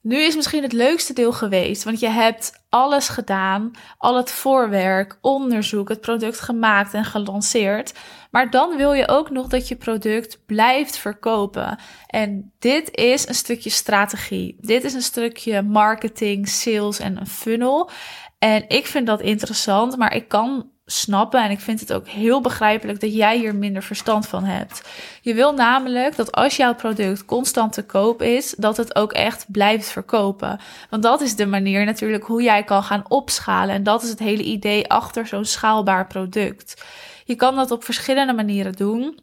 Nu 0.07 0.17
is 0.17 0.35
misschien 0.35 0.63
het 0.63 0.73
leukste 0.73 1.13
deel 1.13 1.33
geweest, 1.33 1.85
want 1.85 2.01
je 2.01 2.09
hebt 2.09 2.65
alles 2.69 3.09
gedaan, 3.09 3.71
al 3.99 4.17
het 4.17 4.31
voorwerk, 4.31 5.19
onderzoek, 5.21 5.89
het 5.89 6.01
product 6.01 6.41
gemaakt 6.41 6.95
en 6.95 7.05
gelanceerd. 7.05 7.95
Maar 8.31 8.51
dan 8.51 8.77
wil 8.77 8.93
je 8.93 9.09
ook 9.09 9.31
nog 9.31 9.47
dat 9.47 9.69
je 9.69 9.77
product 9.77 10.47
blijft 10.47 10.99
verkopen. 10.99 11.79
En 12.07 12.53
dit 12.59 12.97
is 12.97 13.29
een 13.29 13.35
stukje 13.35 13.71
strategie. 13.71 14.57
Dit 14.61 14.85
is 14.85 14.95
een 14.95 15.03
stukje 15.03 15.63
marketing, 15.63 16.49
sales 16.49 16.99
en 16.99 17.21
een 17.21 17.27
funnel. 17.27 17.91
En 18.39 18.65
ik 18.69 18.87
vind 18.87 19.07
dat 19.07 19.21
interessant, 19.21 19.97
maar 19.97 20.15
ik 20.15 20.29
kan 20.29 20.71
snappen 20.87 21.43
en 21.43 21.51
ik 21.51 21.61
vind 21.61 21.81
het 21.81 21.93
ook 21.93 22.09
heel 22.09 22.41
begrijpelijk 22.41 23.01
dat 23.01 23.15
jij 23.15 23.39
hier 23.39 23.55
minder 23.55 23.83
verstand 23.83 24.27
van 24.27 24.45
hebt. 24.45 24.89
Je 25.21 25.35
wil 25.35 25.53
namelijk 25.55 26.17
dat 26.17 26.33
als 26.33 26.57
jouw 26.57 26.75
product 26.75 27.25
constant 27.25 27.73
te 27.73 27.87
koop 27.87 28.23
is, 28.23 28.55
dat 28.59 28.77
het 28.77 28.95
ook 28.95 29.13
echt 29.13 29.45
blijft 29.49 29.89
verkopen. 29.89 30.61
Want 30.91 31.03
dat 31.03 31.21
is 31.21 31.37
de 31.37 31.47
manier 31.47 31.85
natuurlijk 31.85 32.25
hoe 32.25 32.43
jij 32.43 32.65
kan 32.65 32.83
gaan 32.83 33.05
opschalen 33.09 33.75
en 33.75 33.83
dat 33.83 34.03
is 34.03 34.09
het 34.09 34.19
hele 34.19 34.43
idee 34.43 34.89
achter 34.89 35.27
zo'n 35.27 35.45
schaalbaar 35.45 36.07
product. 36.07 36.85
Je 37.25 37.35
kan 37.35 37.57
dat 37.57 37.71
op 37.71 37.85
verschillende 37.85 38.33
manieren 38.33 38.73
doen. 38.73 39.19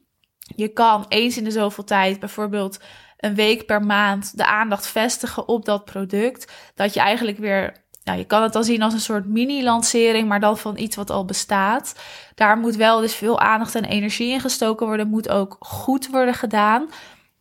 Je 0.55 0.67
kan 0.67 1.05
eens 1.09 1.37
in 1.37 1.43
de 1.43 1.51
zoveel 1.51 1.83
tijd 1.83 2.19
bijvoorbeeld 2.19 2.79
een 3.17 3.35
week 3.35 3.65
per 3.65 3.81
maand 3.81 4.37
de 4.37 4.45
aandacht 4.45 4.87
vestigen 4.87 5.47
op 5.47 5.65
dat 5.65 5.85
product. 5.85 6.51
Dat 6.75 6.93
je 6.93 6.99
eigenlijk 6.99 7.37
weer 7.37 7.82
nou, 8.03 8.17
je 8.17 8.25
kan 8.25 8.41
het 8.41 8.53
dan 8.53 8.63
zien 8.63 8.81
als 8.81 8.93
een 8.93 8.99
soort 8.99 9.25
mini-lancering, 9.25 10.27
maar 10.27 10.39
dan 10.39 10.57
van 10.57 10.77
iets 10.77 10.95
wat 10.95 11.09
al 11.09 11.25
bestaat. 11.25 11.95
Daar 12.35 12.57
moet 12.57 12.75
wel 12.75 12.99
dus 12.99 13.15
veel 13.15 13.39
aandacht 13.39 13.75
en 13.75 13.85
energie 13.85 14.31
in 14.31 14.39
gestoken 14.39 14.87
worden, 14.87 15.07
moet 15.07 15.29
ook 15.29 15.55
goed 15.59 16.09
worden 16.09 16.33
gedaan. 16.33 16.89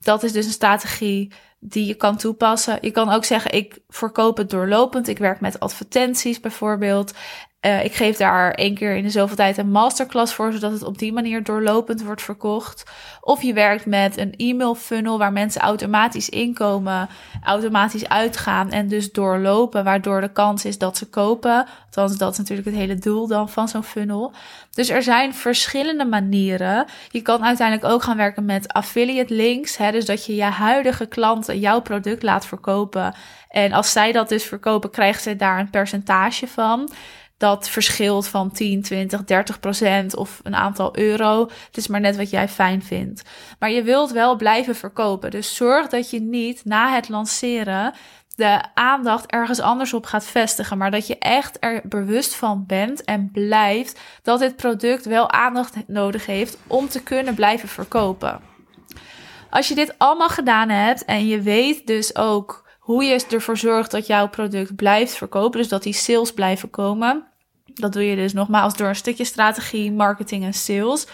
Dat 0.01 0.23
is 0.23 0.33
dus 0.33 0.47
een 0.47 0.53
strategie 0.53 1.33
die 1.61 1.87
je 1.87 1.95
kan 1.95 2.17
toepassen. 2.17 2.79
Je 2.81 2.91
kan 2.91 3.11
ook 3.11 3.25
zeggen, 3.25 3.53
ik 3.53 3.79
verkoop 3.89 4.37
het 4.37 4.51
doorlopend. 4.51 5.09
Ik 5.09 5.19
werk 5.19 5.41
met 5.41 5.61
advertenties 5.61 6.41
bijvoorbeeld. 6.41 7.13
Uh, 7.67 7.85
ik 7.85 7.95
geef 7.95 8.17
daar 8.17 8.51
één 8.51 8.75
keer 8.75 8.97
in 8.97 9.03
de 9.03 9.11
zoveel 9.11 9.37
tijd 9.37 9.59
een 9.59 9.71
masterclass 9.71 10.35
voor, 10.35 10.53
zodat 10.53 10.73
het 10.73 10.83
op 10.83 10.99
die 10.99 11.13
manier 11.13 11.43
doorlopend 11.43 12.03
wordt 12.03 12.23
verkocht. 12.23 12.91
Of 13.21 13.43
je 13.43 13.53
werkt 13.53 13.87
met 13.87 14.17
een 14.17 14.35
e-mail 14.37 14.75
funnel 14.75 15.19
waar 15.19 15.33
mensen 15.33 15.61
automatisch 15.61 16.29
inkomen, 16.29 17.09
automatisch 17.43 18.09
uitgaan 18.09 18.71
en 18.71 18.89
dus 18.89 19.13
doorlopen, 19.13 19.85
waardoor 19.85 20.21
de 20.21 20.33
kans 20.33 20.65
is 20.65 20.79
dat 20.79 20.97
ze 20.97 21.09
kopen. 21.09 21.67
Althans, 21.85 22.17
dat 22.17 22.33
is 22.33 22.39
natuurlijk 22.39 22.69
het 22.69 22.77
hele 22.77 22.95
doel 22.95 23.27
dan 23.27 23.49
van 23.49 23.69
zo'n 23.69 23.85
funnel. 23.85 24.33
Dus 24.71 24.89
er 24.89 25.03
zijn 25.03 25.35
verschillende 25.35 26.05
manieren. 26.05 26.87
Je 27.11 27.23
kan 27.23 27.45
uiteindelijk 27.45 27.93
ook 27.93 28.03
gaan 28.03 28.17
werken 28.17 28.45
met 28.45 28.73
affiliate 28.73 29.35
links, 29.35 29.77
hè, 29.77 29.91
dus 29.91 30.05
dat 30.05 30.27
je 30.27 30.35
je 30.35 30.43
huidige 30.43 31.07
klanten 31.07 31.59
jouw 31.59 31.81
product 31.81 32.23
laat 32.23 32.47
verkopen. 32.47 33.15
En 33.49 33.73
als 33.73 33.93
zij 33.93 34.13
dat 34.13 34.29
dus 34.29 34.45
verkopen, 34.45 34.91
krijgen 34.91 35.23
ze 35.23 35.37
daar 35.37 35.59
een 35.59 35.71
percentage 35.71 36.47
van 36.47 36.91
dat 37.43 37.69
verschilt 37.69 38.29
van 38.29 38.51
10, 38.51 38.83
20, 38.83 39.25
30 39.25 39.61
procent 39.61 40.17
of 40.17 40.41
een 40.43 40.55
aantal 40.55 40.97
euro. 40.97 41.49
Het 41.67 41.77
is 41.77 41.87
maar 41.87 42.01
net 42.01 42.17
wat 42.17 42.31
jij 42.31 42.49
fijn 42.49 42.83
vindt. 42.83 43.23
Maar 43.59 43.71
je 43.71 43.83
wilt 43.83 44.11
wel 44.11 44.37
blijven 44.37 44.75
verkopen. 44.75 45.31
Dus 45.31 45.55
zorg 45.55 45.89
dat 45.89 46.11
je 46.11 46.21
niet 46.21 46.65
na 46.65 46.95
het 46.95 47.09
lanceren 47.09 47.93
de 48.35 48.61
aandacht 48.75 49.27
ergens 49.27 49.61
anders 49.61 49.95
op 49.95 50.07
gaat 50.07 50.25
vestigen, 50.25 50.79
maar 50.79 50.91
dat 50.91 51.07
je 51.07 51.19
echt 51.19 51.57
er 51.61 51.81
bewust 51.85 52.35
van 52.35 52.65
bent 52.67 53.05
en 53.05 53.31
blijft 53.33 54.01
dat 54.23 54.39
dit 54.39 54.57
product 54.57 55.05
wel 55.05 55.31
aandacht 55.31 55.77
nodig 55.87 56.27
heeft 56.27 56.59
om 56.67 56.89
te 56.89 57.03
kunnen 57.03 57.35
blijven 57.35 57.69
verkopen. 57.69 58.41
Als 59.51 59.69
je 59.69 59.75
dit 59.75 59.95
allemaal 59.99 60.29
gedaan 60.29 60.69
hebt 60.69 61.05
en 61.05 61.27
je 61.27 61.41
weet 61.41 61.87
dus 61.87 62.17
ook 62.17 62.69
hoe 62.79 63.05
je 63.05 63.25
ervoor 63.31 63.57
zorgt 63.57 63.91
dat 63.91 64.07
jouw 64.07 64.29
product 64.29 64.77
blijft 64.77 65.15
verkopen, 65.15 65.59
dus 65.59 65.69
dat 65.69 65.83
die 65.83 65.93
sales 65.93 66.33
blijven 66.33 66.71
komen, 66.71 67.32
dat 67.75 67.93
doe 67.93 68.05
je 68.05 68.17
dus 68.17 68.33
nogmaals 68.33 68.77
door 68.77 68.89
een 68.89 68.97
stukje 68.97 69.25
strategie, 69.25 69.93
marketing 69.93 70.45
en 70.45 70.55
sales. 70.55 71.07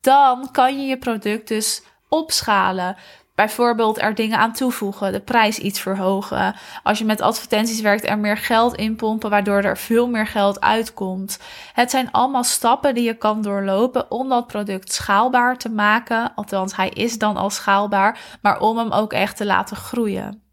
Dan 0.00 0.50
kan 0.50 0.80
je 0.80 0.86
je 0.86 0.98
product 0.98 1.48
dus 1.48 1.82
opschalen. 2.08 2.96
Bijvoorbeeld 3.34 4.00
er 4.00 4.14
dingen 4.14 4.38
aan 4.38 4.52
toevoegen, 4.52 5.12
de 5.12 5.20
prijs 5.20 5.58
iets 5.58 5.80
verhogen. 5.80 6.54
Als 6.82 6.98
je 6.98 7.04
met 7.04 7.20
advertenties 7.20 7.80
werkt, 7.80 8.08
er 8.08 8.18
meer 8.18 8.36
geld 8.36 8.74
inpompen, 8.74 9.30
waardoor 9.30 9.62
er 9.62 9.76
veel 9.76 10.08
meer 10.08 10.26
geld 10.26 10.60
uitkomt. 10.60 11.38
Het 11.72 11.90
zijn 11.90 12.10
allemaal 12.10 12.44
stappen 12.44 12.94
die 12.94 13.04
je 13.04 13.14
kan 13.14 13.42
doorlopen 13.42 14.10
om 14.10 14.28
dat 14.28 14.46
product 14.46 14.92
schaalbaar 14.92 15.56
te 15.56 15.68
maken. 15.68 16.32
Althans, 16.34 16.76
hij 16.76 16.88
is 16.88 17.18
dan 17.18 17.36
al 17.36 17.50
schaalbaar, 17.50 18.18
maar 18.42 18.60
om 18.60 18.78
hem 18.78 18.92
ook 18.92 19.12
echt 19.12 19.36
te 19.36 19.46
laten 19.46 19.76
groeien. 19.76 20.49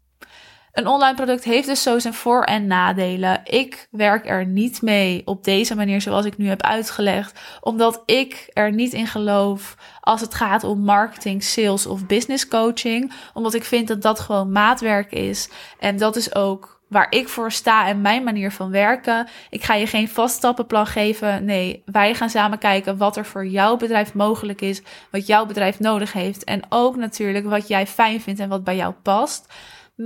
Een 0.78 0.86
online 0.86 1.14
product 1.14 1.44
heeft 1.44 1.66
dus 1.66 1.82
zo 1.82 1.98
zijn 1.98 2.14
voor- 2.14 2.42
en 2.42 2.66
nadelen. 2.66 3.40
Ik 3.44 3.88
werk 3.90 4.28
er 4.28 4.46
niet 4.46 4.82
mee 4.82 5.22
op 5.24 5.44
deze 5.44 5.76
manier 5.76 6.00
zoals 6.00 6.24
ik 6.24 6.36
nu 6.36 6.48
heb 6.48 6.62
uitgelegd, 6.62 7.40
omdat 7.60 8.02
ik 8.06 8.50
er 8.52 8.72
niet 8.72 8.92
in 8.92 9.06
geloof 9.06 9.76
als 10.00 10.20
het 10.20 10.34
gaat 10.34 10.64
om 10.64 10.80
marketing, 10.80 11.42
sales 11.42 11.86
of 11.86 12.06
business 12.06 12.48
coaching, 12.48 13.12
omdat 13.34 13.54
ik 13.54 13.64
vind 13.64 13.88
dat 13.88 14.02
dat 14.02 14.20
gewoon 14.20 14.52
maatwerk 14.52 15.12
is 15.12 15.48
en 15.78 15.96
dat 15.96 16.16
is 16.16 16.34
ook 16.34 16.80
waar 16.88 17.06
ik 17.10 17.28
voor 17.28 17.52
sta 17.52 17.88
en 17.88 18.00
mijn 18.00 18.24
manier 18.24 18.52
van 18.52 18.70
werken. 18.70 19.28
Ik 19.50 19.64
ga 19.64 19.74
je 19.74 19.86
geen 19.86 20.08
vaststappenplan 20.08 20.86
geven. 20.86 21.44
Nee, 21.44 21.82
wij 21.84 22.14
gaan 22.14 22.30
samen 22.30 22.58
kijken 22.58 22.96
wat 22.96 23.16
er 23.16 23.26
voor 23.26 23.46
jouw 23.46 23.76
bedrijf 23.76 24.14
mogelijk 24.14 24.60
is, 24.60 24.82
wat 25.10 25.26
jouw 25.26 25.46
bedrijf 25.46 25.78
nodig 25.78 26.12
heeft 26.12 26.44
en 26.44 26.62
ook 26.68 26.96
natuurlijk 26.96 27.46
wat 27.46 27.68
jij 27.68 27.86
fijn 27.86 28.20
vindt 28.20 28.40
en 28.40 28.48
wat 28.48 28.64
bij 28.64 28.76
jou 28.76 28.94
past. 29.02 29.46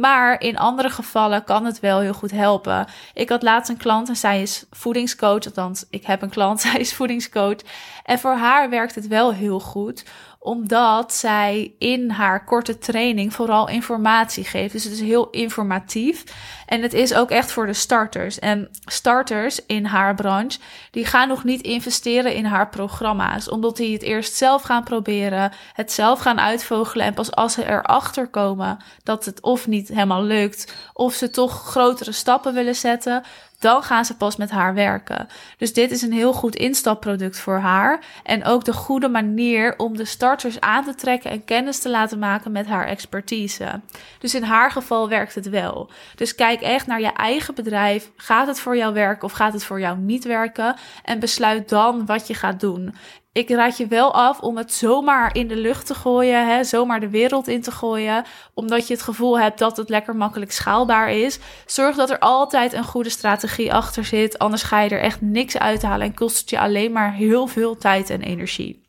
Maar 0.00 0.40
in 0.40 0.58
andere 0.58 0.90
gevallen 0.90 1.44
kan 1.44 1.64
het 1.64 1.80
wel 1.80 2.00
heel 2.00 2.12
goed 2.12 2.30
helpen. 2.30 2.86
Ik 3.14 3.28
had 3.28 3.42
laatst 3.42 3.70
een 3.70 3.76
klant 3.76 4.08
en 4.08 4.16
zij 4.16 4.42
is 4.42 4.64
voedingscoach. 4.70 5.44
Althans, 5.44 5.84
ik 5.90 6.06
heb 6.06 6.22
een 6.22 6.30
klant, 6.30 6.60
zij 6.70 6.80
is 6.80 6.94
voedingscoach. 6.94 7.56
En 8.04 8.18
voor 8.18 8.34
haar 8.34 8.70
werkt 8.70 8.94
het 8.94 9.06
wel 9.06 9.32
heel 9.32 9.60
goed 9.60 10.04
omdat 10.42 11.14
zij 11.14 11.74
in 11.78 12.10
haar 12.10 12.44
korte 12.44 12.78
training 12.78 13.34
vooral 13.34 13.68
informatie 13.68 14.44
geeft. 14.44 14.72
Dus 14.72 14.84
het 14.84 14.92
is 14.92 15.00
heel 15.00 15.30
informatief. 15.30 16.24
En 16.66 16.82
het 16.82 16.92
is 16.92 17.14
ook 17.14 17.30
echt 17.30 17.52
voor 17.52 17.66
de 17.66 17.72
starters. 17.72 18.38
En 18.38 18.68
starters 18.84 19.66
in 19.66 19.84
haar 19.84 20.14
branche, 20.14 20.58
die 20.90 21.06
gaan 21.06 21.28
nog 21.28 21.44
niet 21.44 21.62
investeren 21.62 22.34
in 22.34 22.44
haar 22.44 22.68
programma's. 22.68 23.48
Omdat 23.48 23.76
die 23.76 23.92
het 23.92 24.02
eerst 24.02 24.34
zelf 24.34 24.62
gaan 24.62 24.84
proberen, 24.84 25.52
het 25.72 25.92
zelf 25.92 26.20
gaan 26.20 26.40
uitvogelen. 26.40 27.06
En 27.06 27.14
pas 27.14 27.32
als 27.32 27.52
ze 27.52 27.68
erachter 27.68 28.28
komen 28.28 28.78
dat 29.02 29.24
het 29.24 29.40
of 29.42 29.66
niet 29.66 29.88
helemaal 29.88 30.22
lukt, 30.22 30.74
of 30.92 31.14
ze 31.14 31.30
toch 31.30 31.62
grotere 31.64 32.12
stappen 32.12 32.54
willen 32.54 32.76
zetten, 32.76 33.22
dan 33.62 33.82
gaan 33.82 34.04
ze 34.04 34.16
pas 34.16 34.36
met 34.36 34.50
haar 34.50 34.74
werken. 34.74 35.28
Dus 35.56 35.72
dit 35.72 35.90
is 35.90 36.02
een 36.02 36.12
heel 36.12 36.32
goed 36.32 36.56
instapproduct 36.56 37.38
voor 37.38 37.58
haar. 37.58 38.04
En 38.22 38.44
ook 38.44 38.64
de 38.64 38.72
goede 38.72 39.08
manier 39.08 39.74
om 39.76 39.96
de 39.96 40.04
starters 40.04 40.60
aan 40.60 40.84
te 40.84 40.94
trekken 40.94 41.30
en 41.30 41.44
kennis 41.44 41.78
te 41.78 41.90
laten 41.90 42.18
maken 42.18 42.52
met 42.52 42.66
haar 42.66 42.86
expertise. 42.86 43.80
Dus 44.18 44.34
in 44.34 44.42
haar 44.42 44.70
geval 44.70 45.08
werkt 45.08 45.34
het 45.34 45.48
wel. 45.48 45.90
Dus 46.14 46.34
kijk 46.34 46.60
echt 46.60 46.86
naar 46.86 47.00
je 47.00 47.12
eigen 47.12 47.54
bedrijf. 47.54 48.10
Gaat 48.16 48.46
het 48.46 48.60
voor 48.60 48.76
jou 48.76 48.94
werken 48.94 49.24
of 49.24 49.32
gaat 49.32 49.52
het 49.52 49.64
voor 49.64 49.80
jou 49.80 49.98
niet 49.98 50.24
werken? 50.24 50.76
En 51.04 51.20
besluit 51.20 51.68
dan 51.68 52.06
wat 52.06 52.26
je 52.26 52.34
gaat 52.34 52.60
doen 52.60 52.94
ik 53.32 53.48
raad 53.48 53.76
je 53.76 53.86
wel 53.86 54.14
af 54.14 54.40
om 54.40 54.56
het 54.56 54.72
zomaar 54.72 55.34
in 55.34 55.48
de 55.48 55.56
lucht 55.56 55.86
te 55.86 55.94
gooien, 55.94 56.46
hè, 56.48 56.64
zomaar 56.64 57.00
de 57.00 57.10
wereld 57.10 57.48
in 57.48 57.62
te 57.62 57.70
gooien, 57.70 58.24
omdat 58.54 58.86
je 58.86 58.94
het 58.94 59.02
gevoel 59.02 59.38
hebt 59.38 59.58
dat 59.58 59.76
het 59.76 59.88
lekker 59.88 60.16
makkelijk 60.16 60.52
schaalbaar 60.52 61.10
is. 61.10 61.38
Zorg 61.66 61.96
dat 61.96 62.10
er 62.10 62.18
altijd 62.18 62.72
een 62.72 62.84
goede 62.84 63.10
strategie 63.10 63.72
achter 63.72 64.04
zit, 64.04 64.38
anders 64.38 64.62
ga 64.62 64.80
je 64.80 64.90
er 64.90 65.00
echt 65.00 65.20
niks 65.20 65.58
uithalen 65.58 66.06
en 66.06 66.14
kost 66.14 66.38
het 66.38 66.50
je 66.50 66.58
alleen 66.58 66.92
maar 66.92 67.14
heel 67.14 67.46
veel 67.46 67.76
tijd 67.76 68.10
en 68.10 68.22
energie. 68.22 68.82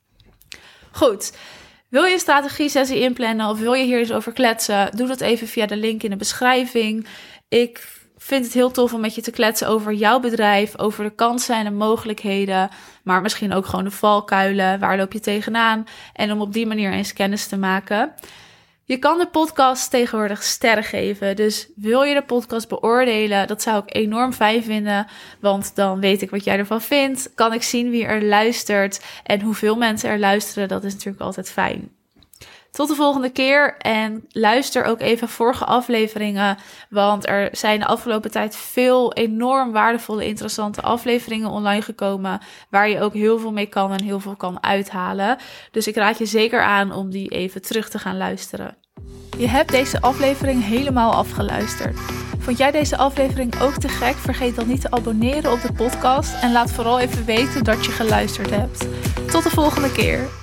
Goed. 0.91 1.33
Wil 1.89 2.03
je 2.03 2.13
een 2.13 2.19
strategie-sessie 2.19 2.99
inplannen 2.99 3.49
of 3.49 3.59
wil 3.59 3.73
je 3.73 3.83
hier 3.83 3.99
eens 3.99 4.11
over 4.11 4.33
kletsen? 4.33 4.95
Doe 4.95 5.07
dat 5.07 5.21
even 5.21 5.47
via 5.47 5.65
de 5.65 5.77
link 5.77 6.03
in 6.03 6.09
de 6.09 6.15
beschrijving. 6.15 7.07
Ik 7.49 8.02
vind 8.23 8.45
het 8.45 8.53
heel 8.53 8.71
tof 8.71 8.93
om 8.93 9.01
met 9.01 9.15
je 9.15 9.21
te 9.21 9.31
kletsen 9.31 9.67
over 9.67 9.93
jouw 9.93 10.19
bedrijf, 10.19 10.79
over 10.79 11.03
de 11.03 11.09
kansen 11.09 11.55
en 11.55 11.63
de 11.63 11.71
mogelijkheden, 11.71 12.69
maar 13.03 13.21
misschien 13.21 13.53
ook 13.53 13.65
gewoon 13.65 13.83
de 13.83 13.91
valkuilen, 13.91 14.79
waar 14.79 14.97
loop 14.97 15.13
je 15.13 15.19
tegenaan? 15.19 15.85
En 16.13 16.31
om 16.31 16.41
op 16.41 16.53
die 16.53 16.67
manier 16.67 16.91
eens 16.91 17.13
kennis 17.13 17.47
te 17.47 17.57
maken. 17.57 18.13
Je 18.85 18.97
kan 18.97 19.17
de 19.17 19.27
podcast 19.27 19.89
tegenwoordig 19.89 20.43
sterren 20.43 20.83
geven, 20.83 21.35
dus 21.35 21.69
wil 21.75 22.03
je 22.03 22.13
de 22.13 22.23
podcast 22.23 22.67
beoordelen, 22.67 23.47
dat 23.47 23.61
zou 23.61 23.83
ik 23.85 23.95
enorm 23.95 24.33
fijn 24.33 24.63
vinden, 24.63 25.07
want 25.39 25.75
dan 25.75 25.99
weet 25.99 26.21
ik 26.21 26.29
wat 26.29 26.43
jij 26.43 26.57
ervan 26.57 26.81
vindt, 26.81 27.31
kan 27.35 27.53
ik 27.53 27.63
zien 27.63 27.89
wie 27.89 28.05
er 28.05 28.23
luistert? 28.23 29.05
En 29.23 29.41
hoeveel 29.41 29.75
mensen 29.75 30.09
er 30.09 30.19
luisteren, 30.19 30.67
dat 30.67 30.83
is 30.83 30.93
natuurlijk 30.93 31.23
altijd 31.23 31.51
fijn. 31.51 31.91
Tot 32.73 32.87
de 32.87 32.95
volgende 32.95 33.29
keer 33.29 33.77
en 33.77 34.25
luister 34.29 34.83
ook 34.83 34.99
even 34.99 35.29
vorige 35.29 35.65
afleveringen, 35.65 36.57
want 36.89 37.27
er 37.27 37.49
zijn 37.51 37.79
de 37.79 37.85
afgelopen 37.85 38.31
tijd 38.31 38.55
veel 38.55 39.13
enorm 39.13 39.71
waardevolle, 39.71 40.25
interessante 40.25 40.81
afleveringen 40.81 41.49
online 41.49 41.81
gekomen, 41.81 42.41
waar 42.69 42.89
je 42.89 43.01
ook 43.01 43.13
heel 43.13 43.39
veel 43.39 43.51
mee 43.51 43.65
kan 43.65 43.91
en 43.91 44.03
heel 44.03 44.19
veel 44.19 44.35
kan 44.35 44.63
uithalen. 44.63 45.37
Dus 45.71 45.87
ik 45.87 45.95
raad 45.95 46.17
je 46.17 46.25
zeker 46.25 46.61
aan 46.61 46.93
om 46.93 47.09
die 47.09 47.29
even 47.29 47.61
terug 47.61 47.89
te 47.89 47.99
gaan 47.99 48.17
luisteren. 48.17 48.77
Je 49.37 49.47
hebt 49.47 49.71
deze 49.71 50.01
aflevering 50.01 50.63
helemaal 50.63 51.13
afgeluisterd. 51.13 51.99
Vond 52.39 52.57
jij 52.57 52.71
deze 52.71 52.97
aflevering 52.97 53.61
ook 53.61 53.73
te 53.73 53.87
gek? 53.87 54.15
Vergeet 54.15 54.55
dan 54.55 54.67
niet 54.67 54.81
te 54.81 54.91
abonneren 54.91 55.51
op 55.51 55.61
de 55.61 55.73
podcast 55.73 56.41
en 56.41 56.51
laat 56.51 56.71
vooral 56.71 56.99
even 56.99 57.25
weten 57.25 57.63
dat 57.63 57.85
je 57.85 57.91
geluisterd 57.91 58.49
hebt. 58.49 58.87
Tot 59.31 59.43
de 59.43 59.49
volgende 59.49 59.91
keer. 59.91 60.42